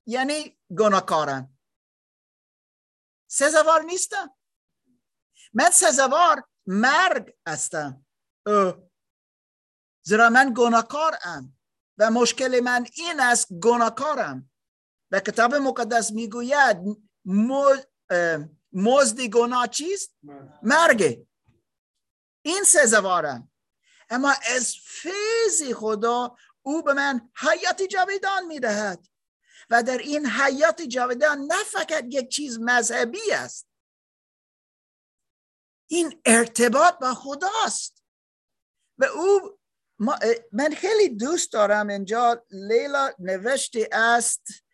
یعنی 0.05 0.57
گناهکارم. 0.79 1.57
سزوار 3.27 3.81
نیستم. 3.81 4.35
من 5.53 5.69
سزوار 5.69 6.43
مرگ 6.65 7.33
هستم. 7.47 8.05
زیرا 10.01 10.29
من 10.29 10.53
گناهکارم. 10.57 11.57
و 11.97 12.11
مشکل 12.11 12.59
من 12.59 12.85
این 12.93 13.19
است 13.19 13.47
گناهکارم. 13.53 14.51
و 15.11 15.19
کتاب 15.19 15.55
مقدس 15.55 16.11
می‌گوید 16.11 16.77
مزد 18.73 19.21
گناه 19.21 19.67
چیست؟ 19.67 20.15
مرگ 20.63 21.25
این 22.45 22.63
سزوارم 22.63 23.51
اما 24.09 24.33
از 24.55 24.75
فیض 24.83 25.73
خدا 25.73 26.35
او 26.61 26.83
به 26.83 26.93
من 26.93 27.29
حیات 27.35 27.81
جاویدان 27.81 28.45
می‌دهد 28.45 29.07
و 29.69 29.83
در 29.83 29.97
این 29.97 30.25
حیات 30.25 30.81
جاویدان 30.81 31.39
نه 31.39 31.63
فقط 31.63 32.05
یک 32.09 32.29
چیز 32.29 32.59
مذهبی 32.59 33.31
است 33.31 33.67
این 35.87 36.21
ارتباط 36.25 36.99
با 36.99 37.13
خداست 37.13 38.03
و 38.97 39.05
او 39.05 39.59
من 40.51 40.75
خیلی 40.77 41.09
دوست 41.09 41.53
دارم 41.53 41.87
اینجا 41.87 42.45
لیلا 42.51 43.13
نوشته 43.19 43.89
است 43.91 44.64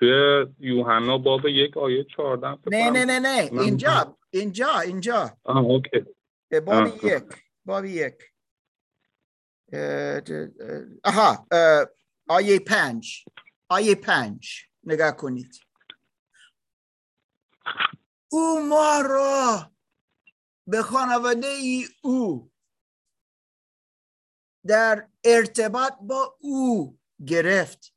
توی 0.00 0.46
یوحنا 0.58 1.18
باب 1.18 1.46
یک 1.46 1.76
آیه 1.76 2.04
چهارده 2.04 2.58
نه 2.66 2.90
نه 2.90 3.04
نه 3.04 3.18
نه. 3.18 3.60
اینجا 3.60 4.18
اینجا 4.30 4.78
اینجا. 4.80 5.38
آه 5.44 5.56
اوکی. 5.56 6.04
باب 6.66 7.04
یک 7.04 7.24
باب 7.64 7.84
یک. 7.84 8.14
آها 11.04 11.46
آیه 12.28 12.58
پنج. 12.58 13.24
آیه 13.68 13.94
پنج. 13.94 14.64
نگاه 14.84 15.16
کنید. 15.16 15.60
او 18.32 18.66
ما 18.68 19.00
را 19.00 19.72
به 20.66 20.82
خانواده 20.82 21.46
ای 21.46 21.86
او 22.02 22.50
در 24.66 25.08
ارتباط 25.24 25.92
با 26.00 26.36
او 26.40 26.98
گرفت. 27.26 27.94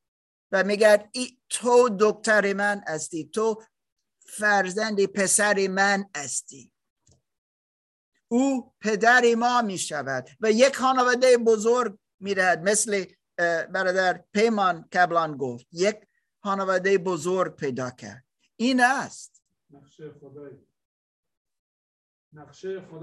و 0.54 0.64
میگه 0.64 1.10
تو 1.50 1.98
دکتر 2.00 2.54
من 2.54 2.84
هستی 2.88 3.30
تو 3.30 3.64
فرزند 4.20 5.06
پسر 5.06 5.68
من 5.68 6.06
هستی. 6.16 6.72
او 8.28 8.74
پدر 8.82 9.36
ما 9.36 9.62
می 9.62 9.78
شود 9.78 10.30
و 10.40 10.52
یک 10.52 10.76
خانواده 10.76 11.38
بزرگ 11.38 12.00
می 12.20 12.36
مثل 12.36 13.06
برادر 13.74 14.24
پیمان 14.34 14.88
کبلان 14.94 15.38
گفت. 15.38 15.68
یک 15.72 16.08
خانواده 16.44 16.98
بزرگ 16.98 17.56
پیدا 17.56 17.90
کرد. 17.90 18.26
این 18.56 18.82
است. 18.82 19.44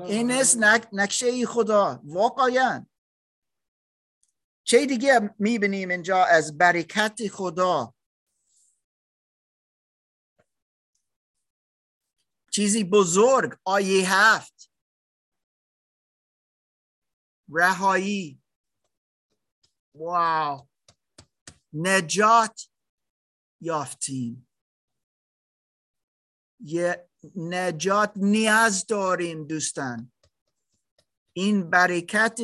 این 0.07 0.31
است 0.31 0.57
نقشه 0.93 1.47
خدا. 1.47 2.01
واقعا. 2.05 2.87
چه 4.71 4.87
دیگه 4.87 5.35
می‌بینیم 5.39 5.91
اینجا 5.91 6.25
از 6.25 6.59
برکت 6.59 7.29
خدا؟ 7.33 7.95
چیزی 12.53 12.85
بزرگ 12.85 13.59
آیه 13.65 14.15
هفت. 14.15 14.71
رهایی. 17.53 18.43
واو. 19.95 20.69
نجات 21.73 22.69
یافتیم. 23.61 24.49
یه 26.61 27.09
نجات 27.37 28.13
نیاز 28.17 28.87
داریم 28.87 29.47
دوستان. 29.47 30.13
این 31.33 31.71
برکت 31.71 32.39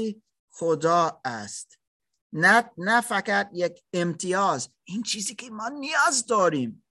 خدا 0.51 1.20
است. 1.24 1.86
نه, 2.33 2.70
نه 2.79 3.01
فقط 3.01 3.51
یک 3.53 3.85
امتیاز. 3.93 4.68
این 4.85 5.03
چیزی 5.03 5.35
که 5.35 5.51
ما 5.51 5.68
نیاز 5.68 6.27
داریم. 6.27 6.85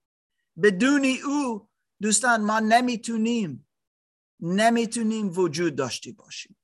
بدون 0.62 1.06
او 1.24 1.70
دوستان 2.02 2.44
ما 2.44 2.60
نمی‌تونیم 2.60 3.68
نمی‌تونیم 4.40 5.38
وجود 5.38 5.76
داشته 5.76 6.12
باشیم. 6.12 6.56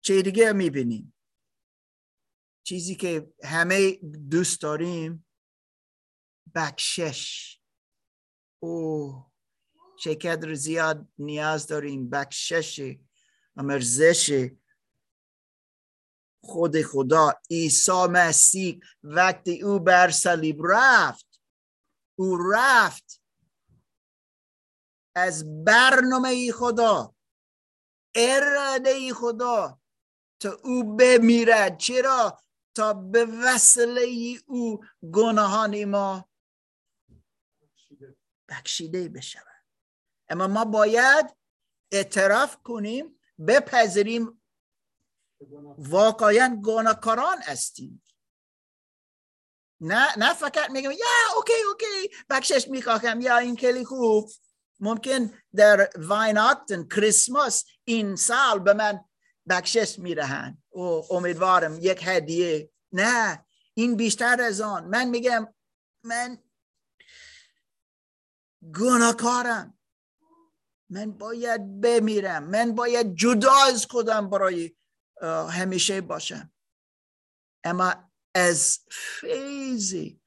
چه 0.00 0.22
دیگه 0.22 0.52
می‌بینیم. 0.52 1.14
چیزی 2.62 2.94
که 2.94 3.32
همه 3.44 3.92
دوست 4.30 4.62
داریم 4.62 5.26
بکشش 6.54 7.60
او 8.62 9.24
چقدر 9.98 10.54
زیاد 10.54 11.08
نیاز 11.18 11.66
داریم. 11.66 12.10
بکشش 12.10 12.96
امرزش 13.56 14.50
خود 16.42 16.82
خدا 16.82 17.34
عیسی 17.50 18.06
مسیح 18.10 18.80
وقتی 19.02 19.62
او 19.62 19.78
بر 19.78 20.10
صلیب 20.10 20.62
رفت 20.64 21.40
او 22.18 22.38
رفت 22.52 23.22
از 25.16 25.64
برنامه 25.64 26.52
خدا 26.52 27.14
اراده 28.14 29.14
خدا 29.14 29.80
تا 30.40 30.56
او 30.64 30.96
بمیرد. 30.96 31.78
چرا؟ 31.78 32.42
تا 32.74 32.92
به 32.92 33.26
وسیله 33.44 34.40
او 34.46 34.84
گناهان 35.12 35.84
ما 35.84 36.28
بخشیده 38.48 39.08
بشود. 39.08 39.42
اما 40.28 40.46
ما 40.46 40.64
باید 40.64 41.36
اعتراف 41.92 42.56
کنیم 42.62 43.20
بپذیریم 43.46 44.37
واقعا 45.78 46.60
گناهکاران 46.64 47.42
هستیم. 47.42 48.02
نه 49.80 50.18
نه 50.18 50.34
فقط 50.34 50.70
میگم 50.70 50.90
یا 50.90 51.06
okay 51.36 51.52
okay 51.68 52.16
بخشش 52.30 52.68
می‌خواهم 52.68 53.20
یا 53.20 53.38
این 53.38 53.56
خیلی 53.56 53.84
خوب. 53.84 54.30
ممکن 54.80 55.32
در 55.54 55.90
Weihnachten 55.96 56.88
کریسمس 56.88 57.64
این 57.84 58.16
سال 58.16 58.58
به 58.58 58.72
من 58.72 59.04
بخشش 59.48 59.98
میرهن 59.98 60.62
و 60.72 60.80
امیدوارم 61.10 61.78
یک 61.80 62.00
هدیه. 62.04 62.70
نه 62.92 63.46
این 63.74 63.96
بیشتر 63.96 64.42
از 64.42 64.60
آن. 64.60 64.84
من 64.84 65.04
میگم 65.04 65.54
من 66.04 66.38
گناهکارم. 68.74 69.78
من 70.90 71.10
باید 71.10 71.80
بمیرم. 71.80 72.44
من 72.44 72.74
باید 72.74 73.14
جدا 73.14 73.52
از 73.66 73.86
خودم 73.86 74.30
برای 74.30 74.76
همیشه 75.50 76.00
باشم 76.00 76.52
اما 77.64 78.10
از 78.34 78.78
فیضی 78.90 80.20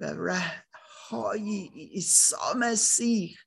و 0.00 0.04
رهایی 0.04 1.68
عیسی 1.68 2.36
مسیح 2.56 3.38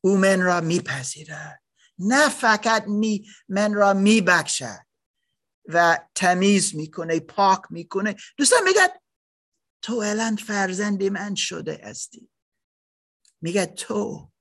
او 0.00 0.16
من 0.16 0.42
را 0.42 0.60
میپذیرد. 0.60 1.62
نه 1.98 2.28
فقط 2.28 2.84
می 2.86 3.26
من 3.48 3.74
را 3.74 3.94
میبخشد 3.94 4.86
و 5.68 5.98
تمیز 6.14 6.76
می‌کنه 6.76 7.20
پاک 7.20 7.60
می‌کنه. 7.70 8.16
دوستان 8.36 8.62
میگه 8.64 9.00
تو 9.82 9.94
الان 9.94 10.36
فرزند 10.36 11.02
من 11.02 11.34
شده 11.34 11.80
هستی. 11.84 12.30
میگه 13.40 13.66
تو 13.66 14.32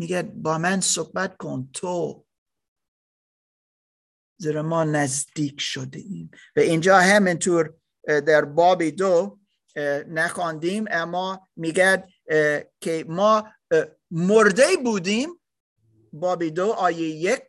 میگه 0.00 0.22
با 0.22 0.58
من 0.58 0.80
صحبت 0.80 1.36
کن 1.36 1.70
تو 1.72 2.26
زیرا 4.36 4.62
ما 4.62 4.84
نزدیک 4.84 5.60
شده 5.60 5.98
ایم. 5.98 6.30
و 6.56 6.60
اینجا 6.60 6.98
همینطور 6.98 7.74
در 8.06 8.44
بابی 8.44 8.90
دو 8.90 9.38
نخواندیم 10.08 10.84
اما 10.90 11.48
میگه 11.56 12.08
که 12.80 13.04
ما 13.08 13.48
مرده 14.10 14.76
بودیم. 14.84 15.40
بابی 16.12 16.50
دو 16.50 16.72
آیه 16.72 17.08
یک. 17.08 17.42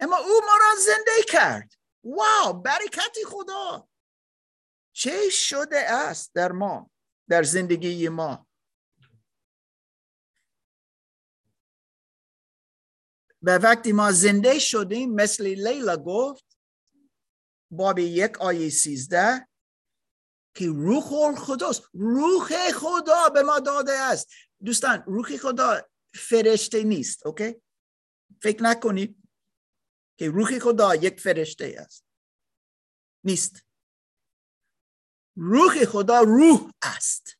اما 0.00 0.16
او 0.16 0.40
ما 0.46 0.56
را 0.60 0.80
زنده 0.86 1.22
کرد. 1.28 1.72
واو 2.04 2.52
برکتی 2.52 3.24
خدا. 3.26 3.88
چه 4.92 5.30
شده 5.30 5.78
است 5.78 6.34
در 6.34 6.52
ما 6.52 6.90
در 7.28 7.42
زندگی 7.42 8.08
ما؟ 8.08 8.45
و 13.46 13.50
وقتی 13.50 13.92
ما 13.92 14.12
زنده 14.12 14.58
شدیم 14.58 15.14
مثل 15.14 15.46
لیلا 15.46 15.96
گفت 15.96 16.58
باب 17.70 17.98
یک 17.98 18.40
آیه 18.40 18.70
سیزده 18.70 19.48
که 20.54 20.66
روح 20.66 21.36
خداست. 21.36 21.82
روح 21.92 22.72
خدا 22.72 23.28
به 23.28 23.42
ما 23.42 23.60
داده 23.60 23.92
است. 23.92 24.28
دوستان 24.64 25.02
روح 25.06 25.36
خدا 25.36 25.88
فرشته 26.14 26.82
نیست 26.82 27.26
اوکی؟ 27.26 27.62
فکر 28.42 28.62
نکنید 28.62 29.16
که 30.18 30.30
روح 30.30 30.58
خدا 30.58 30.94
یک 30.94 31.20
فرشته 31.20 31.76
است. 31.78 32.04
نیست. 33.24 33.66
روح 35.36 35.84
خدا 35.84 36.20
روح 36.20 36.70
است. 36.82 37.38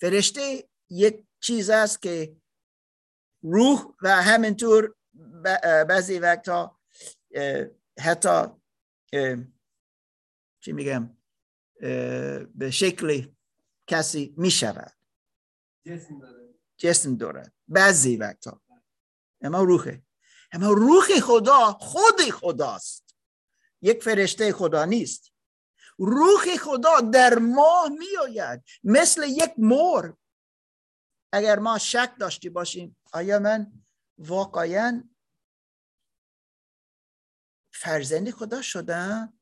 فرشته 0.00 0.68
یک 0.90 1.24
چیز 1.40 1.70
است 1.70 2.02
که 2.02 2.36
روح 3.42 3.94
و 4.02 4.22
همینطور 4.22 4.94
بعضی 5.88 6.18
وقتا 6.18 6.78
حتی 7.98 8.42
چی 10.60 10.72
میگم 10.72 11.16
به 12.54 12.70
شکل 12.72 13.28
کسی 13.86 14.34
می‌شود. 14.36 14.92
جسم 16.76 17.16
دارد 17.16 17.52
بعضی 17.68 18.16
وقتا. 18.16 18.60
اما 19.40 19.62
روحه 19.62 20.02
اما 20.52 20.70
روح 20.70 21.20
خدا 21.22 21.72
خود 21.72 22.20
خداست. 22.20 23.16
یک 23.82 24.02
فرشته 24.02 24.52
خدا 24.52 24.84
نیست. 24.84 25.32
روح 25.98 26.56
خدا 26.56 27.00
در 27.00 27.38
ما 27.38 27.88
میآید. 27.98 28.64
مثل 28.84 29.22
یک 29.28 29.52
مور 29.58 30.16
اگر 31.32 31.58
ما 31.58 31.78
شک 31.78 32.12
داشتی 32.20 32.48
باشیم 32.48 32.96
آیا 33.12 33.38
من 33.38 33.84
واقعا 34.18 35.08
فرزند 37.72 38.30
خدا 38.30 38.62
شدم؟ 38.62 39.38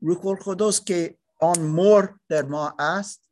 روح 0.00 0.40
خداست 0.40 0.86
که 0.86 1.18
آن 1.40 1.62
مور 1.62 2.20
در 2.28 2.42
ما 2.42 2.76
است؟ 2.78 3.30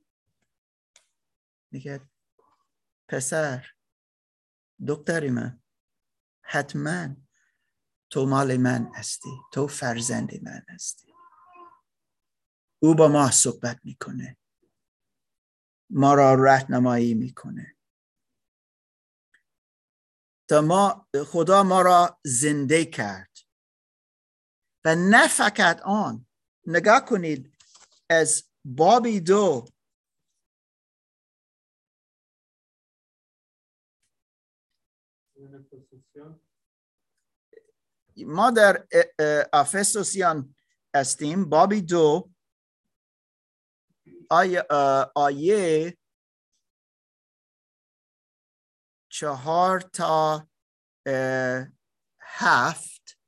میگه 1.71 2.01
پسر 3.09 3.67
دکتری 4.89 5.31
من 5.31 5.63
حتما 6.43 7.17
تو 8.11 8.27
مال 8.27 8.57
من 8.57 8.91
هستی 8.95 9.31
تو 9.53 9.67
فرزند 9.67 10.43
من 10.43 10.65
هستی. 10.69 11.15
او 12.79 12.95
با 12.95 13.09
ما 13.09 13.31
صحبت 13.31 13.81
می‌کنه. 13.85 14.37
ما 15.91 16.15
را 16.15 16.35
رهنمایی 16.35 17.15
می‌کنه. 17.15 17.77
ما 20.61 21.09
خدا 21.27 21.63
ما 21.63 21.83
را 21.83 22.21
زنده 22.25 22.85
کرد. 22.85 23.39
و 24.85 24.95
نه 24.95 25.29
فقط 25.29 25.81
آن 25.83 26.27
نگاه 26.67 27.05
کنید 27.05 27.55
از 28.11 28.45
بابی 28.65 29.21
دو 29.21 29.65
ما 38.17 38.51
در 38.51 38.87
افسوسیان 39.53 40.55
هستیم. 40.95 41.49
بابی 41.49 41.81
دو 41.81 42.31
آیه, 45.15 45.99
چهار 49.13 49.81
تا 49.81 50.49
هفت. 52.21 53.19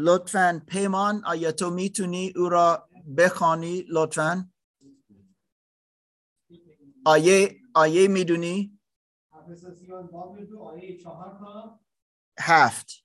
لطفا 0.00 0.62
پیمان 0.66 1.24
آیا 1.24 1.52
تو 1.52 1.70
می‌تونی 1.70 2.32
او 2.36 2.48
را 2.48 2.88
بخوانی؟ 3.16 3.84
لطفا. 3.88 4.50
آیه 7.04 7.60
آیه 7.74 8.08
می‌دونی؟ 8.08 8.80
هفت. 12.40 13.04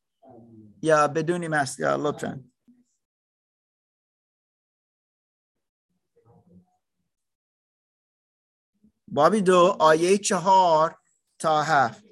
یا 0.84 1.08
بدونی 1.08 1.48
مست 1.48 1.80
لطفا. 1.80 2.55
بابی 9.16 9.42
دو 9.42 9.76
آیه 9.80 10.18
چهار 10.18 10.96
تا 11.40 11.62
هفت. 11.62 12.04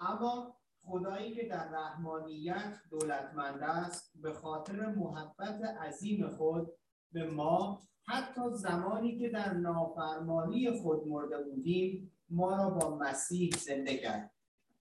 اما 0.00 0.56
خدایی 0.82 1.34
که 1.34 1.48
در 1.48 1.68
رحمانیت 1.68 2.80
دولتمند 2.90 3.62
است 3.62 4.12
به 4.14 4.32
خاطر 4.32 4.86
محبت 4.86 5.62
عظیم 5.62 6.28
خود 6.28 6.68
به 7.12 7.30
ما 7.30 7.82
حتی 8.06 8.40
زمانی 8.54 9.18
که 9.18 9.28
در 9.28 9.52
نافرمانی 9.52 10.80
خود 10.80 11.06
مرده 11.06 11.42
بودیم 11.42 12.12
ما 12.30 12.56
را 12.56 12.70
با 12.70 12.96
مسیح 12.96 13.50
زنده 13.58 13.96
کرد. 13.96 14.30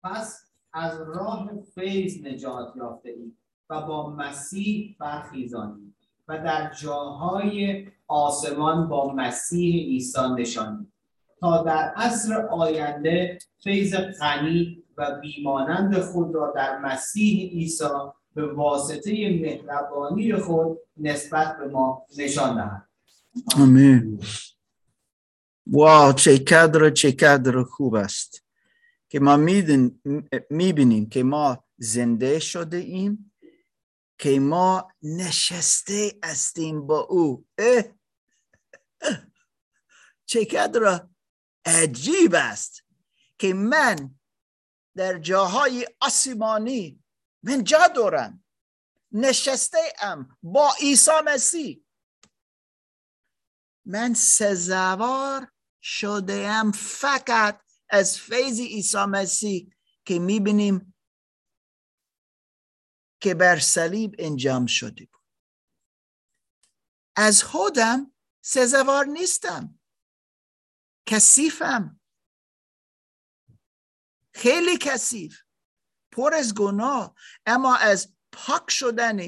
پس 0.02 0.50
از 0.72 1.00
راه 1.00 1.50
فیض 1.74 2.24
نجات 2.24 2.76
یافته 2.76 3.10
ایم 3.10 3.38
و 3.70 3.86
با 3.86 4.10
مسیح 4.10 4.96
برخیزانیم 5.00 5.96
و 6.28 6.38
در 6.38 6.72
جاهای 6.72 7.88
آسمان 8.08 8.88
با 8.88 9.12
مسیح 9.12 9.84
عیسی 9.84 10.20
نشانیم 10.38 10.92
تا 11.40 11.62
در 11.62 11.92
عصر 11.96 12.46
آینده 12.46 13.38
فیض 13.64 13.94
غنی 13.94 14.82
و 14.96 15.18
بیمانند 15.20 16.00
خود 16.00 16.34
را 16.34 16.52
در 16.56 16.78
مسیح 16.78 17.50
عیسی 17.50 17.84
به 18.34 18.52
واسطه 18.52 19.10
مهربانی 19.10 20.34
خود 20.34 20.78
نسبت 20.96 21.58
به 21.58 21.68
ما 21.68 22.06
نشان 22.18 22.54
دهد. 22.56 22.88
آمین. 23.60 24.20
واو 25.66 26.12
چه 26.12 26.38
کدر 26.38 26.90
چه 26.90 27.12
کدر 27.12 27.62
خوب 27.62 27.94
است. 27.94 28.42
که 29.08 29.20
ما 29.20 29.36
می‌بینیم 30.50 31.08
که 31.08 31.22
ما 31.22 31.64
زنده 31.78 32.38
شده 32.38 32.76
ایم. 32.76 33.32
که 34.18 34.40
ما 34.40 34.92
نشسته 35.02 36.18
استیم 36.22 36.86
با 36.86 37.00
او. 37.00 37.46
اه. 37.58 37.82
چه 40.28 40.44
کدر 40.44 41.06
عجیب 41.64 42.34
است 42.34 42.84
که 43.38 43.54
من 43.54 44.18
در 44.96 45.18
جاهای 45.18 45.86
آسمانی 46.00 47.04
من 47.42 47.64
جا 47.64 47.86
دارم 47.86 48.44
نشسته 49.12 49.78
ام 50.00 50.38
با 50.42 50.72
عیسی 50.80 51.10
مسیح. 51.24 51.84
من 53.84 54.14
سزوار 54.14 55.52
شده 55.82 56.48
ام 56.48 56.72
فقط 56.72 57.60
از 57.88 58.18
فیض 58.18 58.60
عیسی 58.60 58.98
مسیح 58.98 59.70
که 60.04 60.18
می‌بینیم 60.18 60.94
که 63.20 63.34
بر 63.34 63.58
صلیب 63.58 64.14
انجام 64.18 64.66
شده 64.66 65.04
بود. 65.04 65.22
از 67.16 67.42
خودم 67.42 68.14
سزوار 68.40 69.04
نیستم. 69.04 69.78
کثیفم. 71.06 72.00
خیلی 74.34 74.78
کثیف. 74.80 75.42
پر 76.12 76.34
از 76.34 76.54
گناه. 76.54 77.14
اما 77.46 77.76
از 77.76 78.14
پاک 78.32 78.70
شدن 78.70 79.18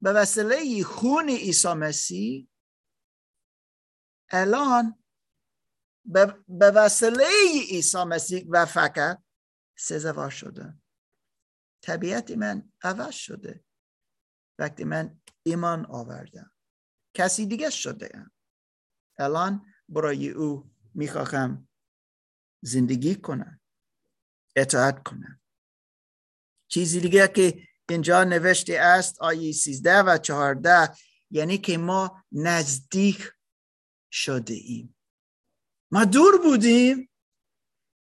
به 0.00 0.12
وسیله 0.12 0.84
خون 0.84 1.28
عیسی 1.28 1.72
مسیح 1.72 2.48
الان 4.30 5.04
به 6.48 6.70
وسیله 6.70 7.24
عیسی 7.70 8.04
مسیح 8.04 8.46
و 8.50 8.66
فقط 8.66 9.22
سزاوار 9.76 10.30
شده 10.30 10.74
طبیعت 11.84 12.30
من 12.30 12.72
عوض 12.82 13.14
شده. 13.14 13.64
وقتی 14.58 14.84
من 14.84 15.20
ایمان 15.42 15.86
آوردم. 15.86 16.52
کسی 17.14 17.46
دیگه 17.46 17.70
شده 17.70 18.26
الان 19.18 19.66
برای 19.88 20.30
او 20.30 20.70
می‌خواهم 20.94 21.68
زندگی 22.62 23.14
کنم. 23.14 23.60
اطاعت 24.56 25.02
کنم. 25.02 25.40
چیزی 26.68 27.00
دیگه 27.00 27.28
که 27.28 27.68
اینجا 27.88 28.24
نوشته 28.24 28.78
است 28.80 29.22
آیه 29.22 29.52
13 29.52 30.02
و 30.02 30.18
14 30.18 30.96
یعنی 31.30 31.58
که 31.58 31.78
ما 31.78 32.24
نزدیک 32.32 33.32
شده 34.12 34.54
ایم. 34.54 34.96
ما 35.90 36.04
دور 36.04 36.42
بودیم 36.42 37.10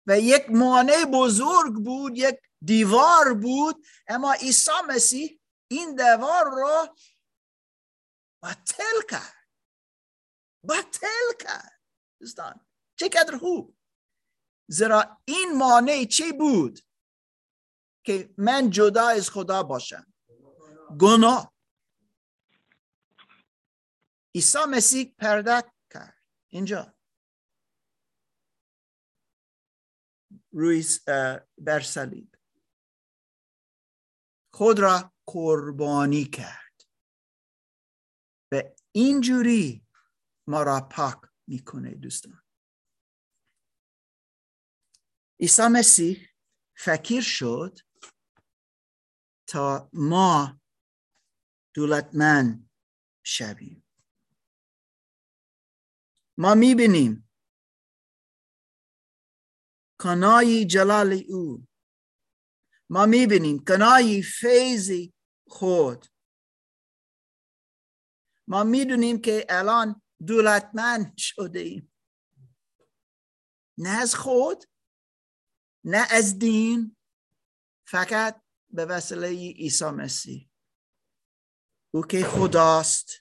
و 0.08 0.20
یک 0.20 0.50
مانع 0.50 1.06
بزرگ 1.14 1.74
بود 1.74 2.18
یک 2.18 2.40
دیوار 2.66 3.34
بود 3.34 3.86
اما 4.08 4.34
عیسی 4.34 4.72
مسیح 4.88 5.42
این 5.68 5.96
دیوار 5.96 6.46
رو 6.46 6.96
بطل 8.44 9.02
کرد. 9.10 9.48
بطل 10.70 11.38
کرد. 11.40 11.82
دوستان 12.20 12.68
چقدر 12.96 13.38
خوب. 13.38 13.78
زیرا 14.68 15.22
این 15.26 15.58
مانع 15.58 16.06
چی 16.06 16.32
بود؟ 16.32 16.80
که 18.06 18.34
من 18.38 18.70
جدا 18.70 19.08
از 19.08 19.30
خدا 19.30 19.64
باشم. 19.64 20.14
گناه. 21.00 21.54
عیسی 24.36 24.66
مسیح 24.70 25.16
پرده 25.18 25.72
کرد. 25.94 26.24
اینجا. 26.48 26.96
روی 30.52 30.86
بر 31.58 31.80
صلیب. 31.80 32.33
خود 34.54 34.80
را 34.80 35.14
قربانی 35.26 36.26
کرد. 36.26 36.84
و 38.52 38.62
اینجوری 38.92 39.88
ما 40.48 40.64
را 40.64 40.90
پاک 40.92 41.18
می‌کنه 41.48 41.96
دوستان. 41.96 42.44
عیسی 45.40 45.62
مسیح 45.72 46.30
فکر 46.78 47.22
شد 47.22 47.80
تا 49.50 49.90
ما 49.94 50.62
دولتمند 51.76 52.70
شویم. 53.26 53.88
ما 56.38 56.56
می‌بینیم 56.56 57.30
کنای 60.00 60.66
جلال 60.66 61.24
او 61.30 61.68
ما 62.94 63.06
می‌بینیم 63.06 63.64
کنای 63.66 64.22
فیضی 64.22 65.14
خود 65.48 66.06
ما 68.48 68.64
می‌دونیم 68.64 69.22
که 69.22 69.46
الان 69.50 70.02
دولتمند 70.28 71.18
شده 71.18 71.60
ایم 71.60 71.94
نه 73.78 73.90
از 73.90 74.16
خود 74.16 74.66
نه 75.84 76.08
از 76.10 76.40
دین 76.40 76.98
فقط 77.88 78.42
به 78.70 78.86
وسیله 78.86 79.28
عیسی 79.52 79.86
مسیح. 79.86 80.50
او 81.94 82.02
که 82.02 82.24
خداست. 82.24 83.12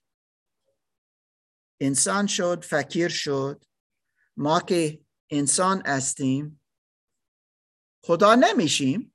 انسان 1.80 2.26
شد 2.26 2.64
فکر 2.64 3.08
شد. 3.08 3.64
ما 4.36 4.60
که 4.60 5.04
انسان 5.30 5.82
هستیم 5.86 6.60
خدا 8.04 8.34
نمیشیم. 8.34 9.11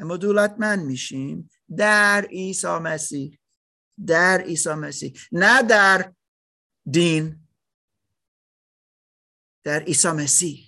اما 0.00 0.16
دولتمند 0.16 0.84
میشیم. 0.84 1.50
در 1.76 2.26
عیسی 2.30 2.78
مسیح. 2.78 3.38
در 4.06 4.40
عیسی 4.40 4.70
مسیح. 4.70 5.12
نه 5.32 5.62
در 5.62 6.14
دین. 6.90 7.48
در 9.62 9.82
عیسی 9.82 10.08
مسیح. 10.08 10.66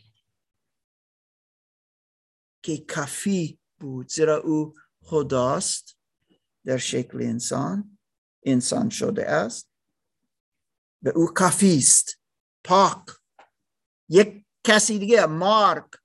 که 2.63 2.79
کافی 2.79 3.59
بود. 3.81 4.09
زیرا 4.09 4.37
او 4.37 4.75
خداست. 5.03 5.97
در 6.65 6.77
شکل 6.77 7.23
انسان. 7.23 7.99
انسان 8.43 8.91
شده 8.91 9.27
است. 9.31 9.69
به 11.03 11.11
او 11.11 11.27
کافی 11.27 11.79
است 11.79 12.21
پاک. 12.65 13.07
یک 14.09 14.45
کسی 14.65 14.99
دیگه 14.99 15.27
مارک. 15.27 16.02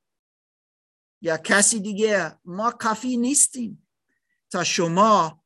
یا 1.22 1.38
کسی 1.38 1.80
دیگه. 1.80 2.40
ما 2.46 2.72
کافی 2.72 3.18
نیستیم 3.18 3.88
تا 4.52 4.64
شما 4.64 5.44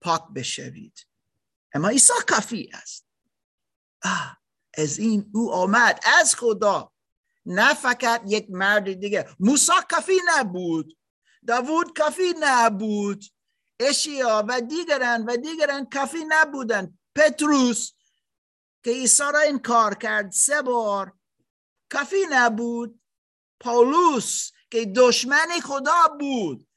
پاک 0.00 0.22
بشوید. 0.34 1.06
اما 1.74 1.88
عیسی 1.88 2.12
کافی 2.28 2.70
است. 2.72 3.06
از 4.74 4.98
این 4.98 5.30
او 5.34 5.52
آمد. 5.52 6.00
از 6.18 6.34
خدا. 6.34 6.92
نه 7.46 7.74
فقط 7.74 8.22
یک 8.26 8.46
مرد 8.50 8.92
دیگه. 8.92 9.28
موسی 9.40 9.72
کافی 9.90 10.20
نبود. 10.28 10.98
داوود 11.46 11.98
کافی 11.98 12.34
نبود. 12.40 13.24
اشعیا 13.80 14.44
و 14.48 14.60
دیگران 14.60 15.24
و 15.24 15.36
دیگران 15.36 15.86
کافی 15.86 16.24
نبودن 16.28 16.98
پتروس 17.14 17.92
که 18.84 18.90
عیسی 18.90 19.22
را 19.22 19.40
انکار 19.46 19.94
کرد 19.94 20.32
سه 20.32 20.62
بار 20.62 21.12
کافی 21.90 22.26
نبود. 22.30 23.01
پاولوس 23.62 24.50
که 24.70 24.92
دشمن 24.96 25.60
خدا 25.62 26.16
بود. 26.20 26.68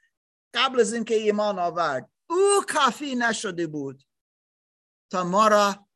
قبل 0.53 0.79
از 0.79 0.93
اینکه 0.93 1.15
ایمان 1.15 1.59
آورد 1.59 2.11
او 2.29 2.65
کافی 2.69 3.15
نشده 3.15 3.67
بود 3.67 4.03
تا 5.11 5.23
ما 5.23 5.47
را 5.47 5.87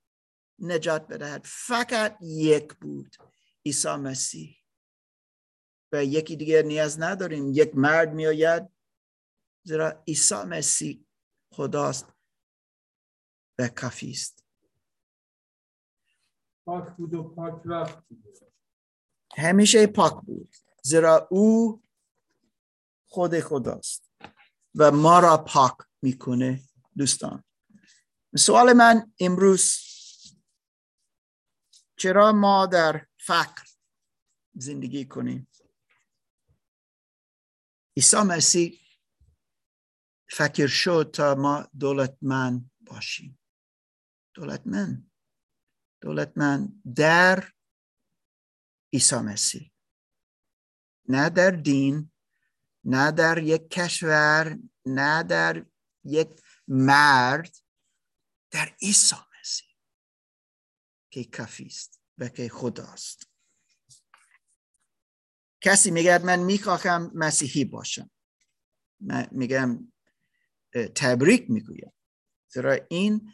نجات 0.60 1.08
بدهد. 1.08 1.46
فقط 1.46 2.18
یک 2.22 2.74
بود 2.74 3.16
عیسی 3.66 3.96
مسیح. 3.96 4.56
و 5.92 6.06
یکی 6.06 6.36
دیگه 6.36 6.62
نیاز 6.62 7.02
نداریم. 7.02 7.52
یک 7.54 7.76
مرد 7.76 8.14
میآید 8.14 8.70
زیرا 9.64 10.04
عیسی 10.08 10.36
مسیح 10.36 11.06
خداست 11.54 12.08
و 13.60 13.68
کافی 13.68 14.12
است. 14.12 14.46
پاک 16.66 16.96
بود 16.98 17.14
و 17.14 17.24
پاک 17.24 17.62
رفت. 17.66 18.04
همیشه 19.38 19.88
پاک 19.88 20.26
بود. 20.26 20.56
زیرا 20.90 21.28
او 21.32 21.84
خود 23.08 23.40
خداست 23.40 24.12
و 24.76 24.92
ما 24.92 25.20
را 25.20 25.38
پاک 25.38 25.78
می‌کنه 26.02 26.62
دوستان. 26.98 27.44
سوال 28.38 28.74
من 28.74 29.14
امروز 29.20 29.78
چرا 31.98 32.32
ما 32.32 32.66
در 32.66 33.08
فقر 33.18 33.64
زندگی 34.54 35.06
کنیم؟ 35.06 35.48
عیسی 37.98 38.18
مسیح 38.18 38.80
فکر 40.30 40.68
شد 40.68 41.12
تا 41.14 41.36
ما 41.36 41.68
دولتمند 41.80 42.72
باشیم. 42.82 43.40
دولتمند. 44.34 45.12
دولتمند 46.02 46.82
در 46.96 47.52
عیسی 48.94 49.16
مسیح. 49.16 49.69
نه 51.10 51.30
در 51.30 51.52
دین 51.52 52.12
نه 52.84 53.12
در 53.12 53.38
یک 53.38 53.70
کشور 53.70 54.60
نه 54.86 55.24
در 55.24 55.66
یک 56.04 56.42
مرد 56.68 57.56
در 58.52 58.76
عیسی 58.82 59.16
مسیح 59.40 59.68
که 61.12 61.24
کافی 61.24 61.66
است 61.66 62.02
و 62.18 62.28
که 62.28 62.50
خداست. 62.50 63.30
کسی 65.62 65.92
میگه 65.92 66.18
من 66.18 66.40
می‌خواهم 66.40 67.12
مسیحی 67.16 67.66
باشم. 67.66 68.10
من 69.00 69.28
میگم 69.32 69.94
تبریک 70.96 71.50
می‌گویم. 71.50 71.94
زیرا 72.48 72.78
این 72.90 73.34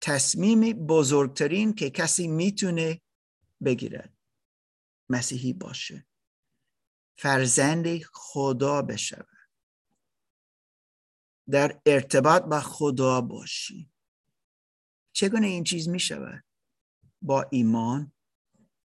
تصمیم 0.00 0.86
بزرگترین 0.86 1.74
که 1.74 1.90
کسی 1.90 2.28
می‌تونه 2.28 3.02
بگیرد 3.66 4.12
مسیحی 5.08 5.52
باشه. 5.52 6.06
فرزند 7.18 8.02
خدا 8.02 8.82
بشود. 8.82 9.28
در 11.50 11.80
ارتباط 11.86 12.42
با 12.42 12.60
خدا 12.60 13.20
باشی. 13.20 13.90
چگونه 15.12 15.46
این 15.46 15.64
چیز 15.64 15.88
می 15.88 16.00
شود؟ 16.00 16.44
با 17.22 17.46
ایمان. 17.50 18.12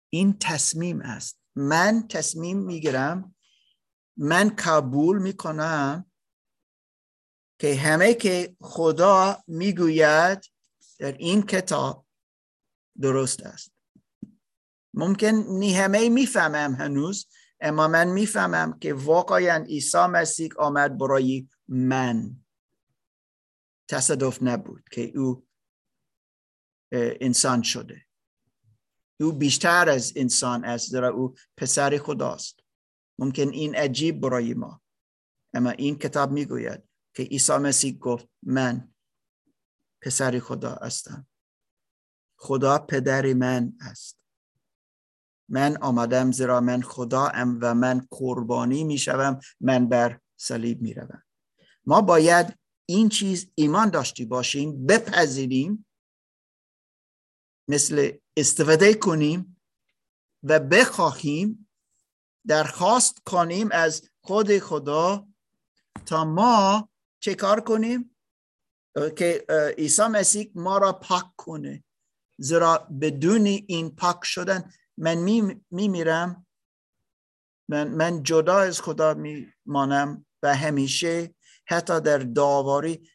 این 0.10 0.38
تصمیم 0.40 1.02
است. 1.02 1.40
من 1.56 2.08
تصمیم 2.08 2.58
می‌گیرم 2.58 3.36
من 4.18 4.50
قبول 4.50 5.22
می‌کنم 5.22 6.12
که 7.60 7.76
همه 7.76 8.14
که 8.14 8.58
خدا 8.62 9.44
می‌گوید 9.48 10.46
در 11.00 11.12
این 11.12 11.42
کتاب 11.42 12.08
درست 13.02 13.44
است. 13.44 13.75
ممکن 14.98 15.28
نی 15.50 15.74
همه 15.74 16.10
می‌فهمم 16.10 16.76
هنوز 16.76 17.28
اما 17.60 17.88
من 17.88 18.08
می‌فهمم 18.08 18.80
که 18.80 18.94
واقعا 18.94 19.64
عیسی 19.64 19.98
مسیح 19.98 20.50
آمد 20.58 20.98
برای 20.98 21.48
من. 21.68 22.36
تصادف 23.88 24.44
نبود 24.44 24.84
که 24.92 25.18
او 25.18 25.48
انسان 26.92 27.62
شده. 27.62 28.06
او 29.20 29.32
بیشتر 29.32 29.90
از 29.90 30.14
انسان 30.16 30.66
است 30.66 30.90
زیرا 30.90 31.10
او 31.10 31.36
پسر 31.58 31.98
خداست. 31.98 32.60
ممکن 33.20 33.50
این 33.50 33.76
عجیب 33.76 34.20
برای 34.20 34.54
ما. 34.54 34.82
اما 35.54 35.70
این 35.70 35.98
کتاب 35.98 36.32
می‌گوید 36.32 36.84
که 37.14 37.24
عیسی 37.24 37.58
مسیح 37.58 37.98
گفت 37.98 38.28
من 38.44 38.94
پسر 40.02 40.40
خدا 40.40 40.76
هستم. 40.82 41.28
خدا 42.38 42.78
پدر 42.78 43.34
من 43.34 43.74
است. 43.82 44.25
من 45.50 45.78
آمدم 45.78 46.32
زیرا 46.32 46.62
من 46.62 46.82
خدا 46.82 47.28
ام 47.28 47.60
و 47.62 47.76
من 47.76 48.08
قربانی 48.12 48.84
می‌شوم 48.84 49.40
من 49.60 49.90
بر 49.90 50.20
صلیب 50.38 50.82
می‌روم. 50.82 51.24
ما 51.86 52.02
باید 52.02 52.60
این 52.86 53.10
چیز 53.10 53.52
ایمان 53.56 53.90
داشتی 53.90 54.26
باشیم 54.26 54.86
بپذیریم 54.86 55.86
مثل 57.68 58.12
استفاده 58.38 58.94
کنیم 58.94 59.62
و 60.44 60.60
بخواهیم 60.60 61.68
درخواست 62.48 63.22
کنیم 63.26 63.70
از 63.72 64.10
خود 64.22 64.60
خدا 64.60 65.28
تا 66.06 66.26
ما 66.26 66.90
چه 67.20 67.36
کار 67.36 67.62
کنیم؟ 67.62 68.16
که 69.18 69.46
عیسی 69.78 70.02
مسیح 70.02 70.52
ما 70.56 70.78
را 70.78 70.94
پاک 70.94 71.26
کنه. 71.38 71.84
زیرا 72.38 72.78
بدون 73.02 73.46
این 73.46 73.96
پاک 73.96 74.20
شدن 74.24 74.72
من 74.98 75.16
می, 75.16 75.62
میرم 75.72 76.46
من, 77.70 77.88
من 77.88 78.24
جدا 78.24 78.60
از 78.60 78.82
خدا 78.82 79.14
می 79.14 79.54
مانم 79.66 80.26
و 80.44 80.56
همیشه 80.56 81.36
حتی 81.68 82.02
در 82.02 82.18
داواری 82.18 83.10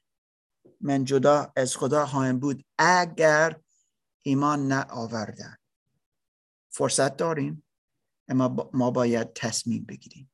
من 0.81 1.05
جدا 1.05 1.53
از 1.57 1.76
خدا 1.76 2.07
خواهم 2.07 2.39
بود. 2.39 2.64
اگر 2.78 3.61
ایمان 4.22 4.68
نه 4.68 4.87
آوردن 4.91 5.57
فرصت 6.70 7.16
داریم 7.16 7.64
اما 8.28 8.70
ما 8.72 8.91
باید 8.91 9.33
تصمیم 9.33 9.85
بگیریم. 9.85 10.30